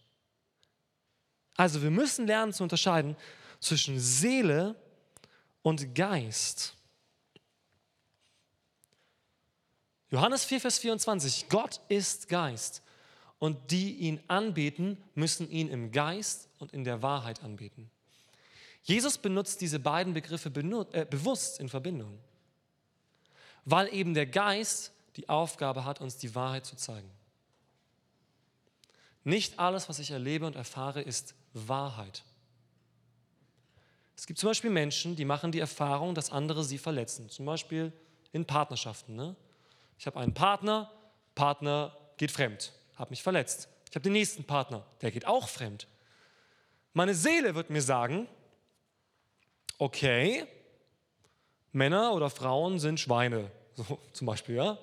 [1.56, 3.15] Also wir müssen lernen zu unterscheiden
[3.60, 4.75] zwischen Seele
[5.62, 6.75] und Geist.
[10.12, 12.84] Johannes 4, Vers 24, Gott ist Geist
[13.39, 17.89] und die ihn anbeten, müssen ihn im Geist und in der Wahrheit anbeten.
[18.84, 20.50] Jesus benutzt diese beiden Begriffe
[20.91, 22.19] äh, bewusst in Verbindung,
[23.63, 27.10] weil eben der Geist die Aufgabe hat, uns die Wahrheit zu zeigen.
[29.24, 32.24] Nicht alles, was ich erlebe und erfahre, ist Wahrheit.
[34.17, 37.30] Es gibt zum Beispiel Menschen, die machen die Erfahrung, dass andere sie verletzen.
[37.30, 37.93] Zum Beispiel
[38.34, 39.15] in Partnerschaften.
[39.15, 39.36] Ne?
[40.01, 40.91] Ich habe einen Partner,
[41.35, 43.69] Partner geht fremd, hat mich verletzt.
[43.87, 45.87] Ich habe den nächsten Partner, der geht auch fremd.
[46.93, 48.27] Meine Seele wird mir sagen,
[49.77, 50.47] okay,
[51.71, 54.79] Männer oder Frauen sind Schweine, so zum Beispiel, ja?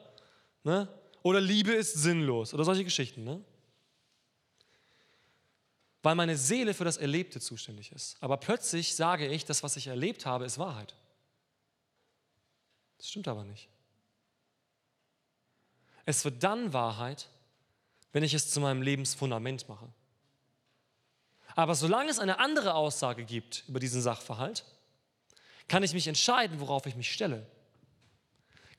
[0.63, 0.87] Ne?
[1.25, 3.25] Oder Liebe ist sinnlos oder solche Geschichten.
[3.25, 3.43] Ne?
[6.05, 8.17] Weil meine Seele für das Erlebte zuständig ist.
[8.23, 10.95] Aber plötzlich sage ich, das, was ich erlebt habe, ist Wahrheit.
[12.99, 13.69] Das stimmt aber nicht.
[16.09, 17.29] Es wird dann Wahrheit,
[18.13, 19.93] wenn ich es zu meinem Lebensfundament mache.
[21.55, 24.65] Aber solange es eine andere Aussage gibt über diesen Sachverhalt,
[25.69, 27.47] kann ich mich entscheiden, worauf ich mich stelle.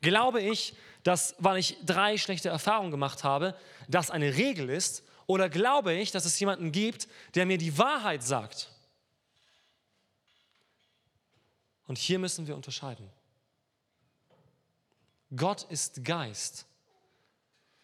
[0.02, 3.56] Glaube ich, dass, weil ich drei schlechte Erfahrungen gemacht habe,
[3.88, 5.04] das eine Regel ist?
[5.28, 8.72] Oder glaube ich, dass es jemanden gibt, der mir die Wahrheit sagt?
[11.86, 13.08] Und hier müssen wir unterscheiden.
[15.36, 16.66] Gott ist Geist.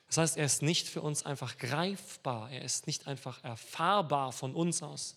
[0.08, 4.54] Das heißt, er ist nicht für uns einfach greifbar, er ist nicht einfach erfahrbar von
[4.54, 5.16] uns aus.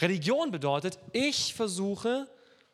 [0.00, 2.28] Religion bedeutet, ich versuche,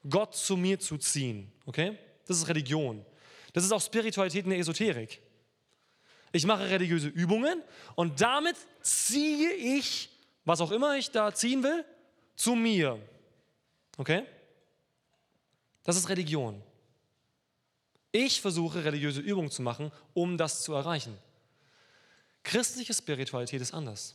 [0.08, 1.50] Gott zu mir zu ziehen.
[1.66, 1.98] Okay?
[2.26, 3.04] Das ist Religion.
[3.52, 5.20] Das ist auch Spiritualität in der Esoterik.
[6.32, 7.62] Ich mache religiöse Übungen
[7.94, 10.10] und damit ziehe ich,
[10.44, 11.84] was auch immer ich da ziehen will,
[12.34, 12.98] zu mir.
[13.96, 14.24] Okay?
[15.84, 16.60] Das ist Religion.
[18.16, 21.18] Ich versuche religiöse Übungen zu machen, um das zu erreichen.
[22.44, 24.14] Christliche Spiritualität ist anders.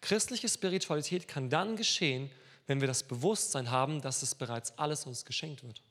[0.00, 2.30] Christliche Spiritualität kann dann geschehen,
[2.68, 5.82] wenn wir das Bewusstsein haben, dass es bereits alles uns geschenkt wird.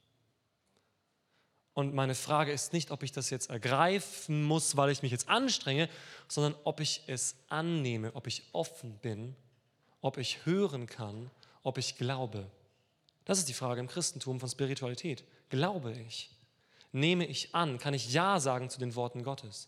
[1.74, 5.28] Und meine Frage ist nicht, ob ich das jetzt ergreifen muss, weil ich mich jetzt
[5.28, 5.90] anstrenge,
[6.30, 9.36] sondern ob ich es annehme, ob ich offen bin,
[10.00, 11.30] ob ich hören kann,
[11.64, 12.50] ob ich glaube.
[13.26, 15.26] Das ist die Frage im Christentum von Spiritualität.
[15.50, 16.33] Glaube ich?
[16.94, 17.80] Nehme ich an?
[17.80, 19.68] Kann ich Ja sagen zu den Worten Gottes?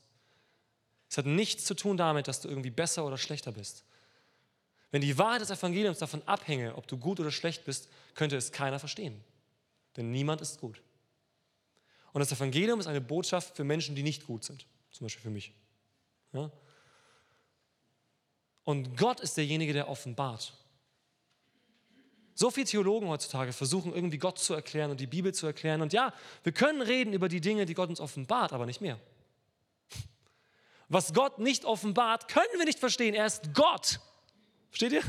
[1.09, 3.83] Es hat nichts zu tun damit, dass du irgendwie besser oder schlechter bist.
[4.91, 8.51] Wenn die Wahrheit des Evangeliums davon abhänge, ob du gut oder schlecht bist, könnte es
[8.51, 9.21] keiner verstehen.
[9.97, 10.81] Denn niemand ist gut.
[12.13, 14.65] Und das Evangelium ist eine Botschaft für Menschen, die nicht gut sind.
[14.91, 15.51] Zum Beispiel für mich.
[16.31, 16.51] Ja?
[18.63, 20.53] Und Gott ist derjenige, der offenbart.
[22.37, 25.81] So viele Theologen heutzutage versuchen irgendwie Gott zu erklären und die Bibel zu erklären.
[25.81, 28.99] Und ja, wir können reden über die Dinge, die Gott uns offenbart, aber nicht mehr.
[30.89, 33.15] Was Gott nicht offenbart, können wir nicht verstehen.
[33.15, 34.01] Er ist Gott.
[34.69, 35.01] Versteht ihr?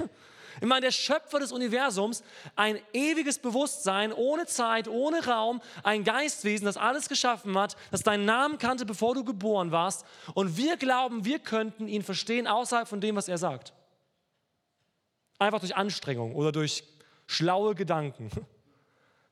[0.61, 2.23] Ich meine, der Schöpfer des Universums,
[2.55, 8.25] ein ewiges Bewusstsein, ohne Zeit, ohne Raum, ein Geistwesen, das alles geschaffen hat, das deinen
[8.25, 10.07] Namen kannte, bevor du geboren warst.
[10.33, 13.75] Und wir glauben, wir könnten ihn verstehen außerhalb von dem, was er sagt.
[15.39, 16.85] Einfach durch Anstrengung oder durch
[17.27, 18.31] schlaue Gedanken.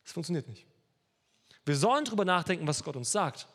[0.02, 0.66] Das funktioniert nicht.
[1.64, 3.48] Wir sollen darüber nachdenken, was Gott uns sagt.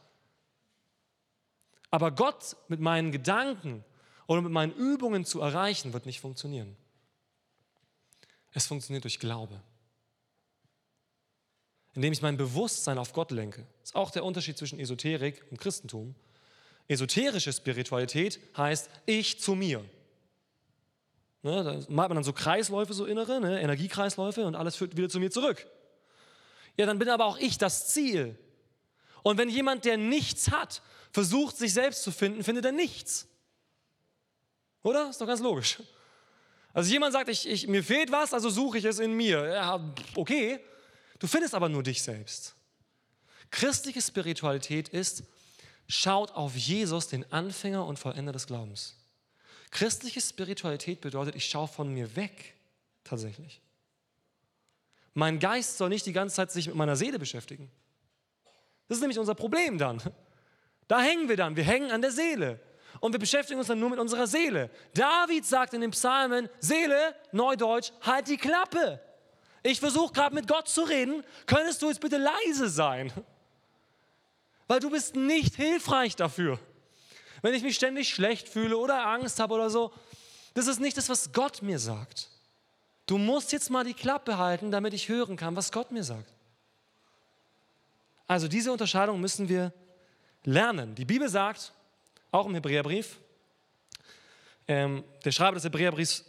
[1.92, 3.86] Aber Gott mit meinen Gedanken
[4.26, 6.76] oder mit meinen Übungen zu erreichen, wird nicht funktionieren.
[8.52, 9.62] Es funktioniert durch Glaube.
[11.94, 13.66] Indem ich mein Bewusstsein auf Gott lenke.
[13.82, 16.16] Das ist auch der Unterschied zwischen Esoterik und Christentum.
[16.88, 19.84] Esoterische Spiritualität heißt ich zu mir.
[21.42, 25.10] Ne, da malt man dann so Kreisläufe, so innere, ne, Energiekreisläufe und alles führt wieder
[25.10, 25.66] zu mir zurück.
[26.76, 28.38] Ja, dann bin aber auch ich das Ziel.
[29.24, 33.28] Und wenn jemand, der nichts hat, versucht, sich selbst zu finden, findet er nichts.
[34.84, 35.10] Oder?
[35.10, 35.80] Ist doch ganz logisch.
[36.74, 39.46] Also jemand sagt, ich, ich, mir fehlt was, also suche ich es in mir.
[39.46, 40.60] Ja, okay,
[41.20, 42.56] du findest aber nur dich selbst.
[43.52, 45.24] Christliche Spiritualität ist,
[45.88, 48.99] schaut auf Jesus, den Anfänger und Vollender des Glaubens.
[49.72, 52.56] Christliche Spiritualität bedeutet, ich schaue von mir weg,
[53.04, 53.62] tatsächlich.
[55.14, 57.70] Mein Geist soll nicht die ganze Zeit sich mit meiner Seele beschäftigen.
[58.88, 60.02] Das ist nämlich unser Problem dann.
[60.88, 62.60] Da hängen wir dann, wir hängen an der Seele
[63.00, 64.72] und wir beschäftigen uns dann nur mit unserer Seele.
[64.94, 69.00] David sagt in den Psalmen, Seele, Neudeutsch, halt die Klappe.
[69.62, 73.12] Ich versuche gerade mit Gott zu reden, könntest du jetzt bitte leise sein?
[74.68, 76.60] Weil du bist nicht hilfreich dafür.
[77.42, 79.94] Wenn ich mich ständig schlecht fühle oder Angst habe oder so,
[80.54, 82.30] das ist nicht das, was Gott mir sagt.
[83.06, 86.32] Du musst jetzt mal die Klappe halten, damit ich hören kann, was Gott mir sagt.
[88.28, 89.74] Also diese Unterscheidung müssen wir
[90.44, 90.96] lernen.
[90.96, 91.74] Die Bibel sagt,
[92.32, 93.18] auch im Hebräerbrief.
[94.68, 96.26] Ähm, der Schreiber des Hebräerbriefs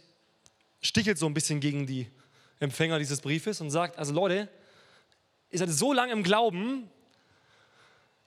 [0.81, 2.09] stichelt so ein bisschen gegen die
[2.59, 4.49] Empfänger dieses Briefes und sagt, also Leute,
[5.51, 6.89] ihr seid so lange im Glauben,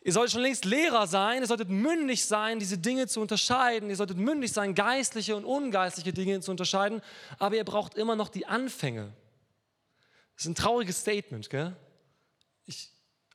[0.05, 3.97] ihr solltet schon längst Lehrer sein, ihr solltet mündig sein, diese Dinge zu unterscheiden, ihr
[3.97, 7.03] solltet mündig sein, geistliche und ungeistliche Dinge zu unterscheiden,
[7.39, 9.13] aber ihr braucht immer noch die Anfänge.
[10.37, 11.75] Das ist ein trauriges Statement, gell?
[12.67, 12.91] Ich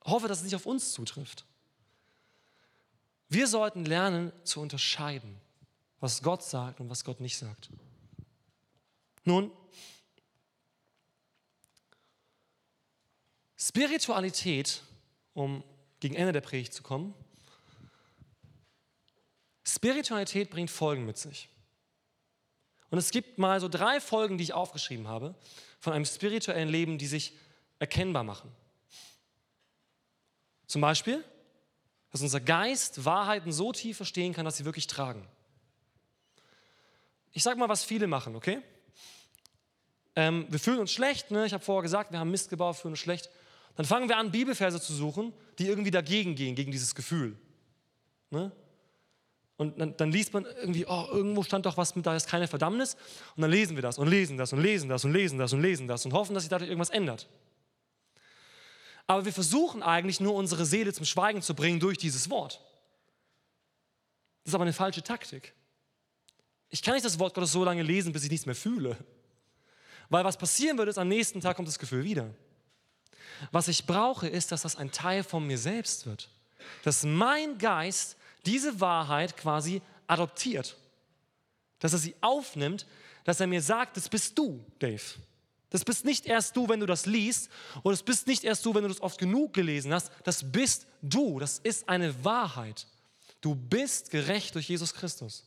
[0.06, 1.46] hoffe, dass es nicht auf uns zutrifft.
[3.30, 5.40] Wir sollten lernen zu unterscheiden,
[6.00, 7.70] was Gott sagt und was Gott nicht sagt.
[9.24, 9.52] Nun,
[13.58, 14.82] Spiritualität,
[15.34, 15.64] um
[16.00, 17.14] gegen Ende der Predigt zu kommen,
[19.66, 21.50] Spiritualität bringt Folgen mit sich.
[22.90, 25.36] Und es gibt mal so drei Folgen, die ich aufgeschrieben habe,
[25.80, 27.34] von einem spirituellen Leben, die sich
[27.78, 28.52] erkennbar machen.
[30.66, 31.24] Zum Beispiel,
[32.12, 35.28] dass unser Geist Wahrheiten so tief verstehen kann, dass sie wirklich tragen.
[37.32, 38.62] Ich sage mal, was viele machen, okay?
[40.16, 41.46] Ähm, wir fühlen uns schlecht, ne?
[41.46, 43.30] ich habe vorher gesagt, wir haben Mist gebaut, fühlen uns schlecht.
[43.76, 47.38] Dann fangen wir an, Bibelverse zu suchen, die irgendwie dagegen gehen, gegen dieses Gefühl.
[48.32, 48.52] Ne?
[49.58, 52.48] Und dann, dann, liest man irgendwie, oh, irgendwo stand doch was mit, da ist keine
[52.48, 52.96] Verdammnis.
[53.36, 55.62] Und dann lesen wir das und lesen das und lesen das und lesen das und
[55.62, 57.28] lesen das und hoffen, dass sich dadurch irgendwas ändert.
[59.06, 62.62] Aber wir versuchen eigentlich nur unsere Seele zum Schweigen zu bringen durch dieses Wort.
[64.44, 65.54] Das ist aber eine falsche Taktik.
[66.70, 68.96] Ich kann nicht das Wort Gottes so lange lesen, bis ich nichts mehr fühle.
[70.08, 72.34] Weil was passieren würde, ist, am nächsten Tag kommt das Gefühl wieder.
[73.52, 76.30] Was ich brauche, ist, dass das ein Teil von mir selbst wird.
[76.84, 80.76] Dass mein Geist diese Wahrheit quasi adoptiert.
[81.80, 82.86] Dass er sie aufnimmt,
[83.24, 85.02] dass er mir sagt, das bist du, Dave.
[85.70, 87.50] Das bist nicht erst du, wenn du das liest,
[87.84, 90.12] und es bist nicht erst du, wenn du das oft genug gelesen hast.
[90.24, 91.40] Das bist du.
[91.40, 92.88] Das ist eine Wahrheit.
[93.42, 95.46] Du bist gerecht durch Jesus Christus.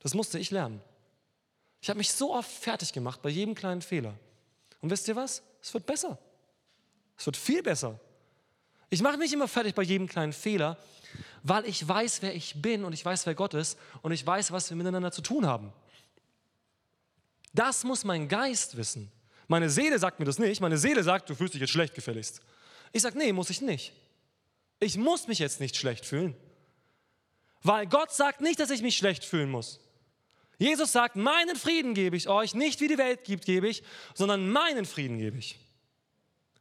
[0.00, 0.80] Das musste ich lernen.
[1.80, 4.14] Ich habe mich so oft fertig gemacht bei jedem kleinen Fehler.
[4.80, 5.42] Und wisst ihr was?
[5.60, 6.18] Es wird besser.
[7.18, 7.98] Es wird viel besser.
[8.90, 10.78] Ich mache mich immer fertig bei jedem kleinen Fehler,
[11.42, 14.52] weil ich weiß, wer ich bin und ich weiß, wer Gott ist und ich weiß,
[14.52, 15.72] was wir miteinander zu tun haben.
[17.52, 19.10] Das muss mein Geist wissen.
[19.48, 20.60] Meine Seele sagt mir das nicht.
[20.60, 22.40] Meine Seele sagt, du fühlst dich jetzt schlecht gefälligst.
[22.92, 23.92] Ich sage, nee, muss ich nicht.
[24.80, 26.36] Ich muss mich jetzt nicht schlecht fühlen.
[27.62, 29.80] Weil Gott sagt nicht, dass ich mich schlecht fühlen muss.
[30.58, 33.82] Jesus sagt, meinen Frieden gebe ich euch, nicht wie die Welt gibt, gebe ich,
[34.14, 35.58] sondern meinen Frieden gebe ich.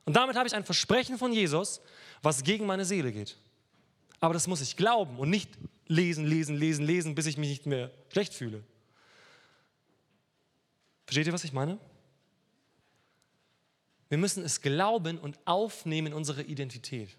[0.08, 1.82] Und damit habe ich ein Versprechen von Jesus,
[2.22, 3.36] was gegen meine Seele geht.
[4.22, 5.50] Aber das muss ich glauben und nicht
[5.88, 8.64] lesen, lesen, lesen, lesen, bis ich mich nicht mehr schlecht fühle.
[11.06, 11.78] Versteht ihr, was ich meine?
[14.08, 17.10] Wir müssen es glauben und aufnehmen in unsere Identität.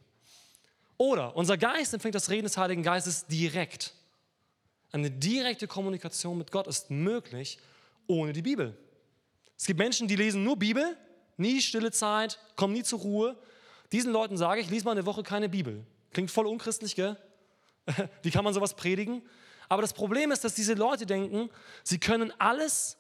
[0.97, 3.93] Oder unser Geist empfängt das Reden des Heiligen Geistes direkt.
[4.93, 7.59] Eine direkte Kommunikation mit Gott ist möglich
[8.07, 8.75] ohne die Bibel.
[9.59, 10.97] Es gibt Menschen, die lesen nur Bibel,
[11.39, 13.37] nie stille Zeit, kommen nie zur Ruhe.
[13.93, 15.85] Diesen Leuten sage ich, lies mal eine Woche keine Bibel.
[16.13, 17.17] Klingt voll unchristlich, gell?
[18.23, 19.23] Wie kann man sowas predigen?
[19.69, 21.51] Aber das Problem ist, dass diese Leute denken,
[21.85, 22.97] sie können alles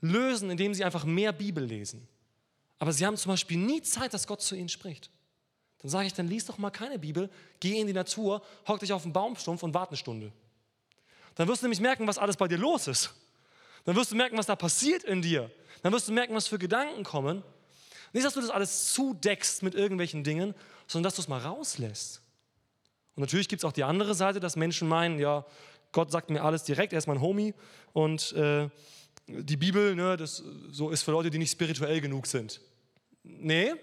[0.00, 2.06] lösen, indem sie einfach mehr Bibel lesen.
[2.78, 5.10] Aber sie haben zum Beispiel nie Zeit, dass Gott zu ihnen spricht.
[5.82, 7.28] Dann sage ich, dann lies doch mal keine Bibel,
[7.60, 10.32] geh in die Natur, hock dich auf den Baumstumpf und warte eine Stunde.
[11.34, 13.12] Dann wirst du nämlich merken, was alles bei dir los ist.
[13.84, 15.50] Dann wirst du merken, was da passiert in dir.
[15.82, 17.42] Dann wirst du merken, was für Gedanken kommen.
[18.12, 20.54] Nicht, dass du das alles zudeckst mit irgendwelchen Dingen,
[20.86, 22.20] sondern dass du es mal rauslässt.
[23.14, 25.44] Und natürlich gibt es auch die andere Seite, dass Menschen meinen, ja,
[25.92, 27.54] Gott sagt mir alles direkt, er ist mein Homie
[27.92, 28.68] und äh,
[29.26, 32.60] die Bibel, ne, das so ist für Leute, die nicht spirituell genug sind.
[33.22, 33.74] Nee.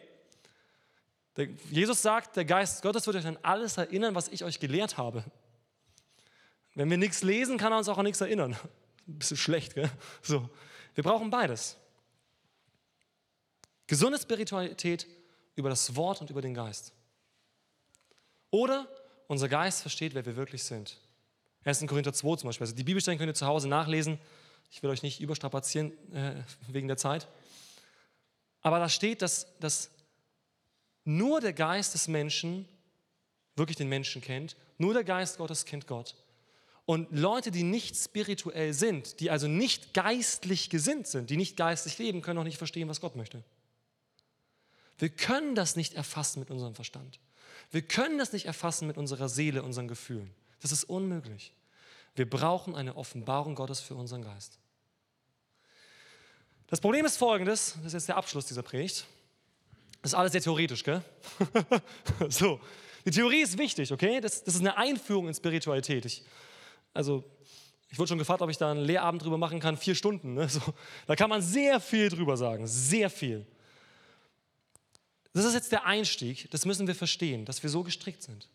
[1.37, 4.97] Der, Jesus sagt, der Geist Gottes wird euch an alles erinnern, was ich euch gelehrt
[4.97, 5.23] habe.
[6.75, 8.55] Wenn wir nichts lesen, kann er uns auch an nichts erinnern.
[9.05, 9.89] Bisschen schlecht, gell?
[10.21, 10.49] So.
[10.95, 11.77] Wir brauchen beides.
[13.89, 15.07] Gesunde Spiritualität
[15.55, 16.93] über das Wort und über den Geist.
[18.51, 18.87] Oder
[19.25, 20.99] unser Geist versteht, wer wir wirklich sind.
[21.63, 21.87] 1.
[21.87, 22.65] Korinther 2 zum Beispiel.
[22.65, 24.19] Also die Bibelstellen könnt ihr zu Hause nachlesen.
[24.69, 26.35] Ich will euch nicht überstrapazieren äh,
[26.67, 27.27] wegen der Zeit.
[28.61, 29.89] Aber da steht, dass, dass
[31.03, 32.69] nur der Geist des Menschen
[33.55, 34.55] wirklich den Menschen kennt.
[34.77, 36.15] Nur der Geist Gottes kennt Gott.
[36.85, 41.97] Und Leute, die nicht spirituell sind, die also nicht geistlich gesinnt sind, die nicht geistlich
[41.97, 43.43] leben, können auch nicht verstehen, was Gott möchte.
[44.99, 47.19] Wir können das nicht erfassen mit unserem Verstand.
[47.71, 50.31] Wir können das nicht erfassen mit unserer Seele, unseren Gefühlen.
[50.61, 51.53] Das ist unmöglich.
[52.15, 54.59] Wir brauchen eine Offenbarung Gottes für unseren Geist.
[56.67, 59.05] Das Problem ist folgendes, das ist jetzt der Abschluss dieser Predigt.
[60.01, 61.01] Das ist alles sehr theoretisch, gell?
[62.29, 62.59] so,
[63.05, 64.21] die Theorie ist wichtig, okay?
[64.21, 66.05] Das, das ist eine Einführung in Spiritualität.
[66.05, 66.23] Ich,
[66.93, 67.23] also,
[67.89, 70.35] ich wurde schon gefragt, ob ich da einen Lehrabend drüber machen kann, vier Stunden.
[70.35, 70.47] Ne?
[70.49, 70.61] So,
[71.07, 73.45] da kann man sehr viel drüber sagen, sehr viel.
[75.33, 78.47] Das ist jetzt der Einstieg, das müssen wir verstehen, dass wir so gestrickt sind.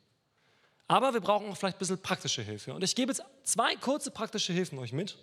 [0.87, 2.75] Aber wir brauchen auch vielleicht ein bisschen praktische Hilfe.
[2.75, 5.16] Und ich gebe jetzt zwei kurze praktische Hilfen euch mit,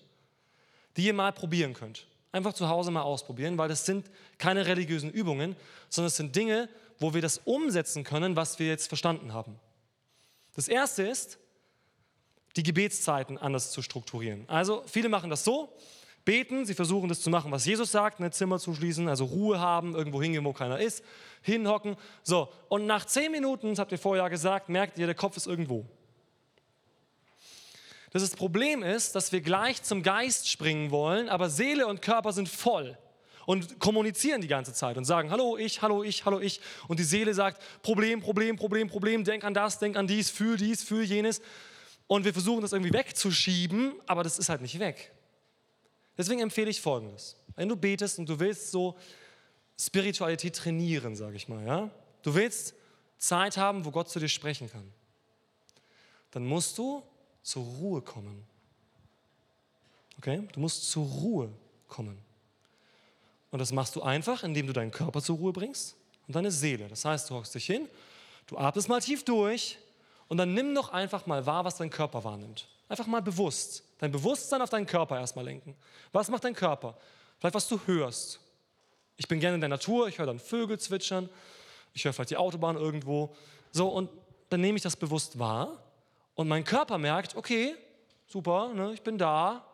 [0.98, 2.08] die ihr mal probieren könnt.
[2.32, 5.56] Einfach zu Hause mal ausprobieren, weil das sind keine religiösen Übungen,
[5.90, 9.60] sondern es sind Dinge, wo wir das umsetzen können, was wir jetzt verstanden haben.
[10.56, 11.38] Das erste ist,
[12.56, 14.48] die Gebetszeiten anders zu strukturieren.
[14.48, 15.74] Also viele machen das so,
[16.26, 19.26] beten, sie versuchen das zu machen, was Jesus sagt, ein ne, Zimmer zu schließen, also
[19.26, 21.04] Ruhe haben, irgendwo hingehen, wo keiner ist,
[21.42, 21.96] hinhocken.
[22.24, 25.48] So, und nach zehn Minuten, das habt ihr vorher gesagt, merkt ihr, der Kopf ist
[25.48, 25.86] irgendwo.
[28.12, 32.34] Das, das Problem ist, dass wir gleich zum Geist springen wollen, aber Seele und Körper
[32.34, 32.98] sind voll
[33.46, 36.62] und kommunizieren die ganze Zeit und sagen, hallo ich, hallo ich, hallo ich.
[36.88, 40.58] Und die Seele sagt, Problem, Problem, Problem, Problem, denk an das, denk an dies, fühl
[40.58, 41.42] dies, fühl jenes.
[42.08, 45.14] Und wir versuchen das irgendwie wegzuschieben, aber das ist halt nicht weg.
[46.22, 47.36] Deswegen empfehle ich Folgendes.
[47.56, 48.96] Wenn du betest und du willst so
[49.76, 51.90] Spiritualität trainieren, sage ich mal, ja?
[52.22, 52.76] du willst
[53.18, 54.94] Zeit haben, wo Gott zu dir sprechen kann,
[56.30, 57.02] dann musst du
[57.42, 58.46] zur Ruhe kommen.
[60.20, 60.48] Okay?
[60.54, 61.52] Du musst zur Ruhe
[61.88, 62.20] kommen.
[63.50, 65.96] Und das machst du einfach, indem du deinen Körper zur Ruhe bringst
[66.28, 66.88] und deine Seele.
[66.88, 67.90] Das heißt, du hockst dich hin,
[68.46, 69.80] du atmest mal tief durch
[70.28, 72.68] und dann nimm doch einfach mal wahr, was dein Körper wahrnimmt.
[72.92, 73.86] Einfach mal bewusst.
[74.00, 75.78] Dein Bewusstsein auf deinen Körper erstmal lenken.
[76.12, 76.98] Was macht dein Körper?
[77.40, 78.42] Vielleicht was du hörst.
[79.16, 81.30] Ich bin gerne in der Natur, ich höre dann Vögel zwitschern,
[81.94, 83.34] ich höre vielleicht die Autobahn irgendwo.
[83.72, 84.10] So, und
[84.50, 85.82] dann nehme ich das bewusst wahr
[86.36, 87.76] und mein Körper merkt, okay,
[88.28, 89.66] super, ne, ich bin da,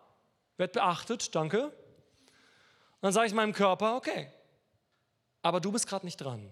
[0.58, 1.64] werde beachtet, danke.
[1.64, 1.74] Und
[3.02, 4.32] dann sage ich meinem Körper, okay,
[5.42, 6.52] aber du bist gerade nicht dran.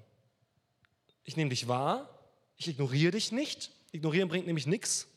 [1.26, 2.10] Ich nehme dich wahr,
[2.58, 3.70] ich ignoriere dich nicht.
[3.92, 5.08] Ignorieren bringt nämlich nichts.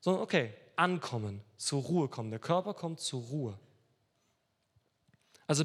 [0.00, 2.30] Sondern okay, ankommen, zur Ruhe kommen.
[2.30, 3.58] Der Körper kommt zur Ruhe.
[5.46, 5.64] Also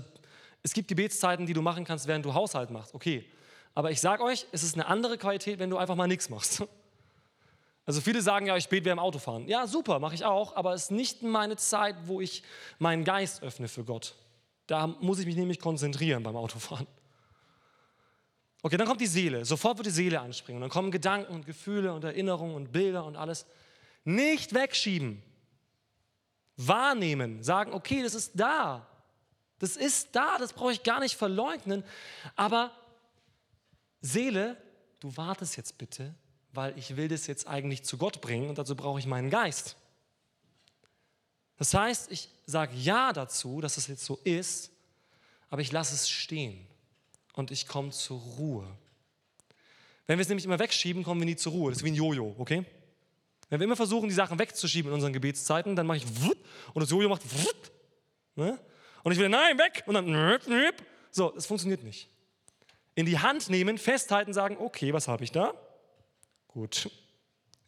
[0.64, 2.96] es gibt Gebetszeiten, die du machen kannst, während du Haushalt machst.
[2.96, 3.26] Okay,
[3.76, 6.64] aber ich sage euch, es ist eine andere Qualität, wenn du einfach mal nichts machst.
[7.86, 9.46] Also viele sagen ja, ich bete während dem Autofahren.
[9.50, 12.42] Ja, super, mache ich auch, aber es ist nicht meine Zeit, wo ich
[12.80, 14.16] meinen Geist öffne für Gott.
[14.68, 16.88] Da muss ich mich nämlich konzentrieren beim Autofahren.
[18.62, 19.44] Okay, dann kommt die Seele.
[19.44, 20.64] Sofort wird die Seele anspringen.
[20.64, 23.46] Und dann kommen Gedanken und Gefühle und Erinnerungen und Bilder und alles.
[24.04, 25.22] Nicht wegschieben.
[26.58, 27.44] Wahrnehmen.
[27.44, 28.88] Sagen, okay, das ist da.
[29.60, 31.84] Das ist da, das brauche ich gar nicht verleugnen.
[32.36, 32.72] Aber
[34.02, 34.58] Seele,
[35.00, 36.14] du wartest jetzt bitte,
[36.52, 39.78] weil ich will das jetzt eigentlich zu Gott bringen und dazu brauche ich meinen Geist.
[41.58, 44.72] Das heißt, ich sage ja dazu, dass es jetzt so ist,
[45.50, 46.68] aber ich lasse es stehen
[47.34, 48.68] und ich komme zur Ruhe.
[50.08, 51.72] Wenn wir es nämlich immer wegschieben, kommen wir nie zur Ruhe.
[51.72, 52.66] Das ist wie ein Jojo, okay?
[53.54, 56.06] Wenn wir immer versuchen, die Sachen wegzuschieben in unseren Gebetszeiten, dann mache ich
[56.74, 57.22] und das Jojo macht
[58.34, 58.60] ne?
[59.04, 60.72] und ich will nein weg und dann
[61.12, 62.10] so, das funktioniert nicht.
[62.96, 65.54] In die Hand nehmen, festhalten, sagen, okay, was habe ich da?
[66.48, 66.90] Gut,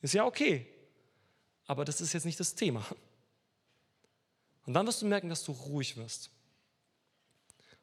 [0.01, 0.65] ist ja okay,
[1.67, 2.83] aber das ist jetzt nicht das Thema.
[4.65, 6.31] Und dann wirst du merken, dass du ruhig wirst.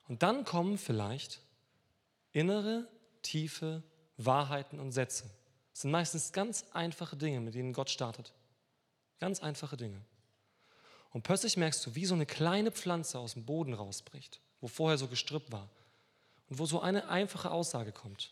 [0.09, 1.41] Und dann kommen vielleicht
[2.33, 2.89] innere,
[3.23, 3.85] tiefe
[4.17, 5.31] Wahrheiten und Sätze.
[5.83, 8.33] Sind meistens ganz einfache Dinge, mit denen Gott startet.
[9.19, 10.01] Ganz einfache Dinge.
[11.11, 14.97] Und plötzlich merkst du, wie so eine kleine Pflanze aus dem Boden rausbricht, wo vorher
[14.97, 15.69] so Gestrüpp war.
[16.49, 18.31] Und wo so eine einfache Aussage kommt.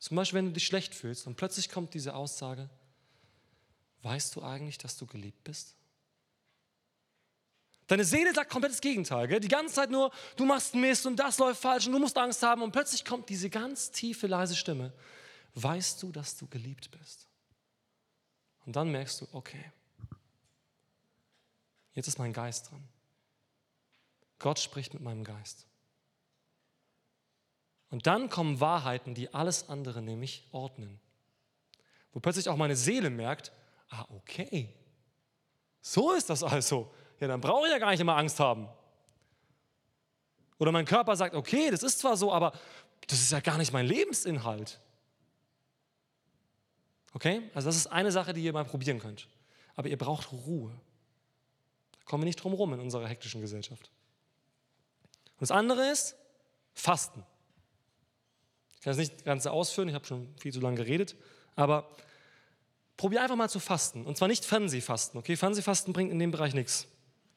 [0.00, 2.68] Zum Beispiel, wenn du dich schlecht fühlst und plötzlich kommt diese Aussage,
[4.02, 5.76] weißt du eigentlich, dass du geliebt bist?
[7.86, 9.28] Deine Seele sagt komplett das Gegenteil.
[9.28, 9.38] Gell?
[9.38, 12.42] Die ganze Zeit nur, du machst Mist und das läuft falsch und du musst Angst
[12.42, 12.62] haben.
[12.62, 14.92] Und plötzlich kommt diese ganz tiefe, leise Stimme.
[15.54, 17.28] Weißt du, dass du geliebt bist?
[18.66, 19.72] Und dann merkst du, okay,
[21.92, 22.86] jetzt ist mein Geist dran.
[24.38, 25.66] Gott spricht mit meinem Geist.
[27.90, 31.00] Und dann kommen Wahrheiten, die alles andere nämlich ordnen.
[32.12, 33.52] Wo plötzlich auch meine Seele merkt,
[33.88, 34.72] ah, okay,
[35.80, 38.68] so ist das also ja, dann brauche ich ja gar nicht immer Angst haben.
[40.58, 42.52] Oder mein Körper sagt, okay, das ist zwar so, aber
[43.06, 44.80] das ist ja gar nicht mein Lebensinhalt.
[47.12, 47.42] Okay?
[47.54, 49.28] Also das ist eine Sache, die ihr mal probieren könnt.
[49.76, 50.72] Aber ihr braucht Ruhe.
[51.92, 53.90] Da kommen wir nicht drum rum in unserer hektischen Gesellschaft.
[55.34, 56.16] Und das andere ist
[56.74, 57.24] Fasten.
[58.74, 61.14] Ich kann das nicht ganz ausführen, ich habe schon viel zu lange geredet,
[61.54, 61.90] aber
[62.96, 64.06] probier einfach mal zu fasten.
[64.06, 65.36] Und zwar nicht Fernsehfasten, okay?
[65.36, 66.86] Fernsehfasten bringt in dem Bereich nichts.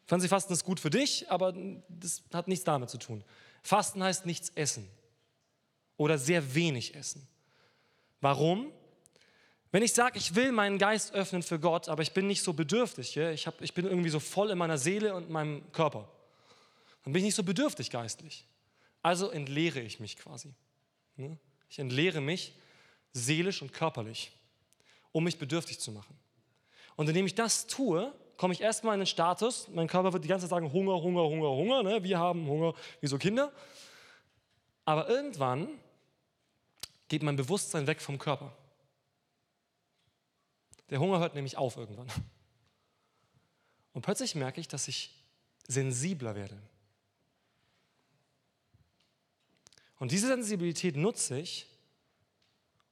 [0.06, 1.54] Fernsehfasten ist gut für dich, aber
[1.90, 3.24] das hat nichts damit zu tun.
[3.62, 4.90] Fasten heißt nichts essen
[5.98, 7.28] oder sehr wenig essen.
[8.20, 8.72] Warum?
[9.74, 12.54] Wenn ich sage, ich will meinen Geist öffnen für Gott, aber ich bin nicht so
[12.54, 16.08] bedürftig, ich, hab, ich bin irgendwie so voll in meiner Seele und meinem Körper,
[17.04, 18.46] dann bin ich nicht so bedürftig geistlich.
[19.02, 20.54] Also entleere ich mich quasi.
[21.16, 21.40] Ne?
[21.72, 22.54] Ich entleere mich
[23.14, 24.32] seelisch und körperlich,
[25.12, 26.16] um mich bedürftig zu machen.
[26.96, 30.28] Und indem ich das tue, komme ich erstmal in den Status, mein Körper wird die
[30.28, 32.04] ganze Zeit sagen, Hunger, Hunger, Hunger, Hunger, ne?
[32.04, 33.52] wir haben Hunger, wie so Kinder.
[34.86, 35.68] Aber irgendwann
[37.08, 38.56] geht mein Bewusstsein weg vom Körper.
[40.94, 42.06] Der Hunger hört nämlich auf irgendwann.
[43.94, 45.26] Und plötzlich merke ich, dass ich
[45.68, 46.62] sensibler werde.
[49.98, 51.66] Und diese Sensibilität nutze ich,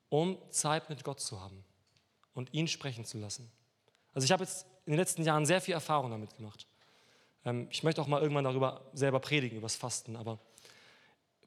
[0.09, 1.63] um Zeit mit Gott zu haben
[2.33, 3.51] und ihn sprechen zu lassen.
[4.15, 6.65] Also ich habe jetzt in den letzten Jahren sehr viel Erfahrung damit gemacht.
[7.45, 10.39] Ähm, ich möchte auch mal irgendwann darüber selber predigen, über das Fasten, aber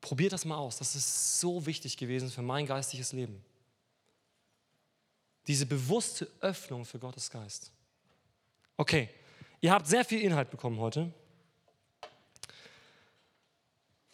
[0.00, 0.78] probiert das mal aus.
[0.78, 3.44] Das ist so wichtig gewesen für mein geistiges Leben.
[5.46, 7.72] Diese bewusste Öffnung für Gottes Geist.
[8.76, 9.08] Okay,
[9.60, 11.12] ihr habt sehr viel Inhalt bekommen heute.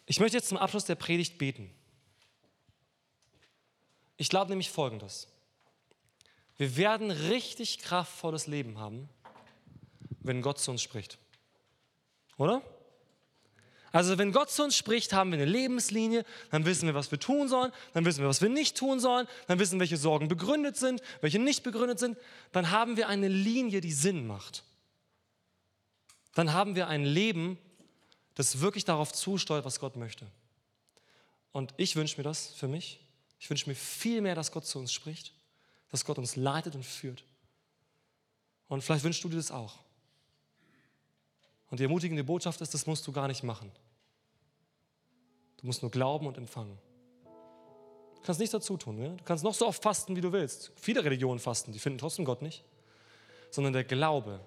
[0.05, 1.73] Ich möchte jetzt zum Abschluss der Predigt beten.
[4.17, 5.27] Ich glaube nämlich Folgendes.
[6.57, 9.09] Wir werden richtig kraftvolles Leben haben,
[10.19, 11.17] wenn Gott zu uns spricht.
[12.37, 12.61] Oder?
[13.91, 17.19] Also wenn Gott zu uns spricht, haben wir eine Lebenslinie, dann wissen wir, was wir
[17.19, 20.77] tun sollen, dann wissen wir, was wir nicht tun sollen, dann wissen, welche Sorgen begründet
[20.77, 22.17] sind, welche nicht begründet sind,
[22.51, 24.63] dann haben wir eine Linie, die Sinn macht.
[26.33, 27.57] Dann haben wir ein Leben,
[28.35, 30.25] das wirklich darauf zusteuert, was Gott möchte.
[31.51, 32.99] Und ich wünsche mir das für mich.
[33.39, 35.33] Ich wünsche mir viel mehr, dass Gott zu uns spricht
[35.91, 37.23] dass Gott uns leitet und führt.
[38.67, 39.77] Und vielleicht wünschst du dir das auch.
[41.71, 43.71] Und die ermutigende Botschaft ist, das musst du gar nicht machen.
[45.57, 46.77] Du musst nur glauben und empfangen.
[48.15, 48.97] Du kannst nichts dazu tun.
[48.97, 49.15] Ne?
[49.17, 50.71] Du kannst noch so oft fasten, wie du willst.
[50.75, 52.63] Viele Religionen fasten, die finden trotzdem Gott nicht.
[53.49, 54.41] Sondern der Glaube,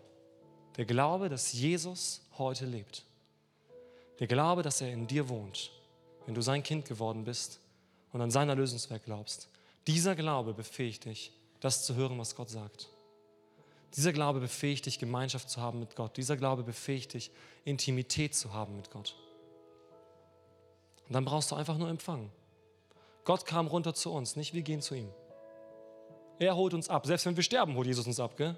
[0.77, 3.05] der Glaube, dass Jesus heute lebt.
[4.21, 5.73] Der Glaube, dass er in dir wohnt,
[6.27, 7.59] wenn du sein Kind geworden bist
[8.13, 9.49] und an sein Erlösungswerk glaubst.
[9.87, 12.91] Dieser Glaube befähigt dich, das zu hören, was Gott sagt.
[13.97, 16.17] Dieser Glaube befähigt dich, Gemeinschaft zu haben mit Gott.
[16.17, 17.31] Dieser Glaube befähigt dich,
[17.65, 19.17] Intimität zu haben mit Gott.
[21.07, 22.31] Und dann brauchst du einfach nur empfangen.
[23.25, 25.09] Gott kam runter zu uns, nicht wir gehen zu ihm.
[26.39, 27.07] Er holt uns ab.
[27.07, 28.37] Selbst wenn wir sterben, holt Jesus uns ab.
[28.37, 28.57] Gell?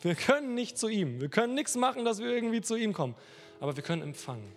[0.00, 1.20] Wir können nicht zu ihm.
[1.20, 3.16] Wir können nichts machen, dass wir irgendwie zu ihm kommen.
[3.58, 4.52] Aber wir können empfangen.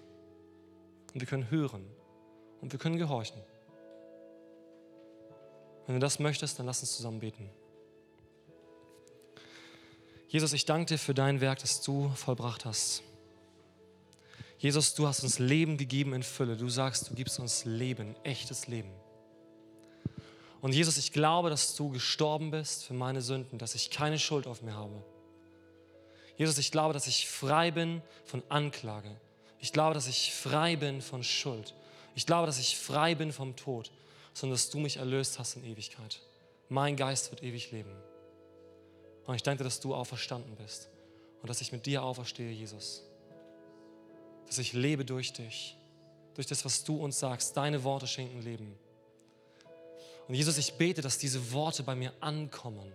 [1.14, 1.86] Und wir können hören.
[2.62, 3.42] Und wir können gehorchen.
[5.88, 7.50] Wenn du das möchtest, dann lass uns zusammen beten.
[10.32, 13.04] Jesus, ich danke dir für dein Werk, das du vollbracht hast.
[14.60, 16.56] Jesus, du hast uns Leben gegeben in Fülle.
[16.56, 18.94] Du sagst, du gibst uns Leben, echtes Leben.
[20.62, 24.48] Und Jesus, ich glaube, dass du gestorben bist für meine Sünden, dass ich keine Schuld
[24.48, 25.04] auf mir habe.
[26.38, 29.20] Jesus, ich glaube, dass ich frei bin von Anklage.
[29.60, 31.74] Ich glaube, dass ich frei bin von Schuld.
[32.16, 33.92] Ich glaube, dass ich frei bin vom Tod,
[34.34, 36.22] sondern dass du mich erlöst hast in Ewigkeit.
[36.70, 37.92] Mein Geist wird ewig leben.
[39.26, 40.90] Und ich danke, dass du auferstanden bist
[41.42, 43.04] und dass ich mit dir auferstehe, Jesus.
[44.48, 45.78] Dass ich lebe durch dich,
[46.36, 47.56] durch das, was du uns sagst.
[47.56, 48.78] Deine Worte schenken Leben.
[50.28, 52.92] Und Jesus, ich bete, dass diese Worte bei mir ankommen,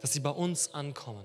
[0.00, 1.24] dass sie bei uns ankommen.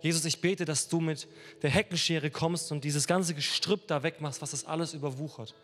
[0.00, 1.26] Jesus, ich bete, dass du mit
[1.62, 5.54] der Heckenschere kommst und dieses ganze Gestrüpp da wegmachst, was das alles überwuchert.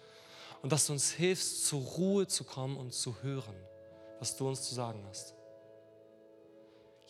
[0.62, 3.55] Und dass du uns hilfst, zur Ruhe zu kommen und zu hören,
[4.18, 5.35] was du uns zu sagen hast.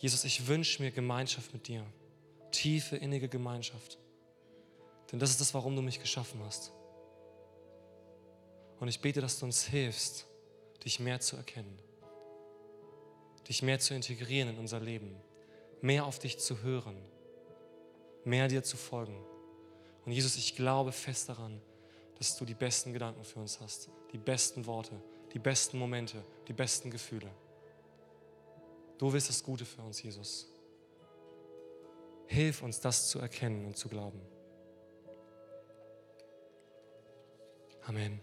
[0.01, 1.85] Jesus, ich wünsche mir Gemeinschaft mit dir,
[2.49, 3.99] tiefe, innige Gemeinschaft.
[5.11, 6.71] Denn das ist das, warum du mich geschaffen hast.
[8.79, 10.25] Und ich bete, dass du uns hilfst,
[10.83, 11.77] dich mehr zu erkennen,
[13.47, 15.15] dich mehr zu integrieren in unser Leben,
[15.81, 16.97] mehr auf dich zu hören,
[18.23, 19.23] mehr dir zu folgen.
[20.03, 21.61] Und Jesus, ich glaube fest daran,
[22.17, 24.99] dass du die besten Gedanken für uns hast, die besten Worte,
[25.31, 27.29] die besten Momente, die besten Gefühle.
[29.01, 30.47] Du willst das Gute für uns, Jesus.
[32.27, 34.21] Hilf uns, das zu erkennen und zu glauben.
[37.81, 38.21] Amen.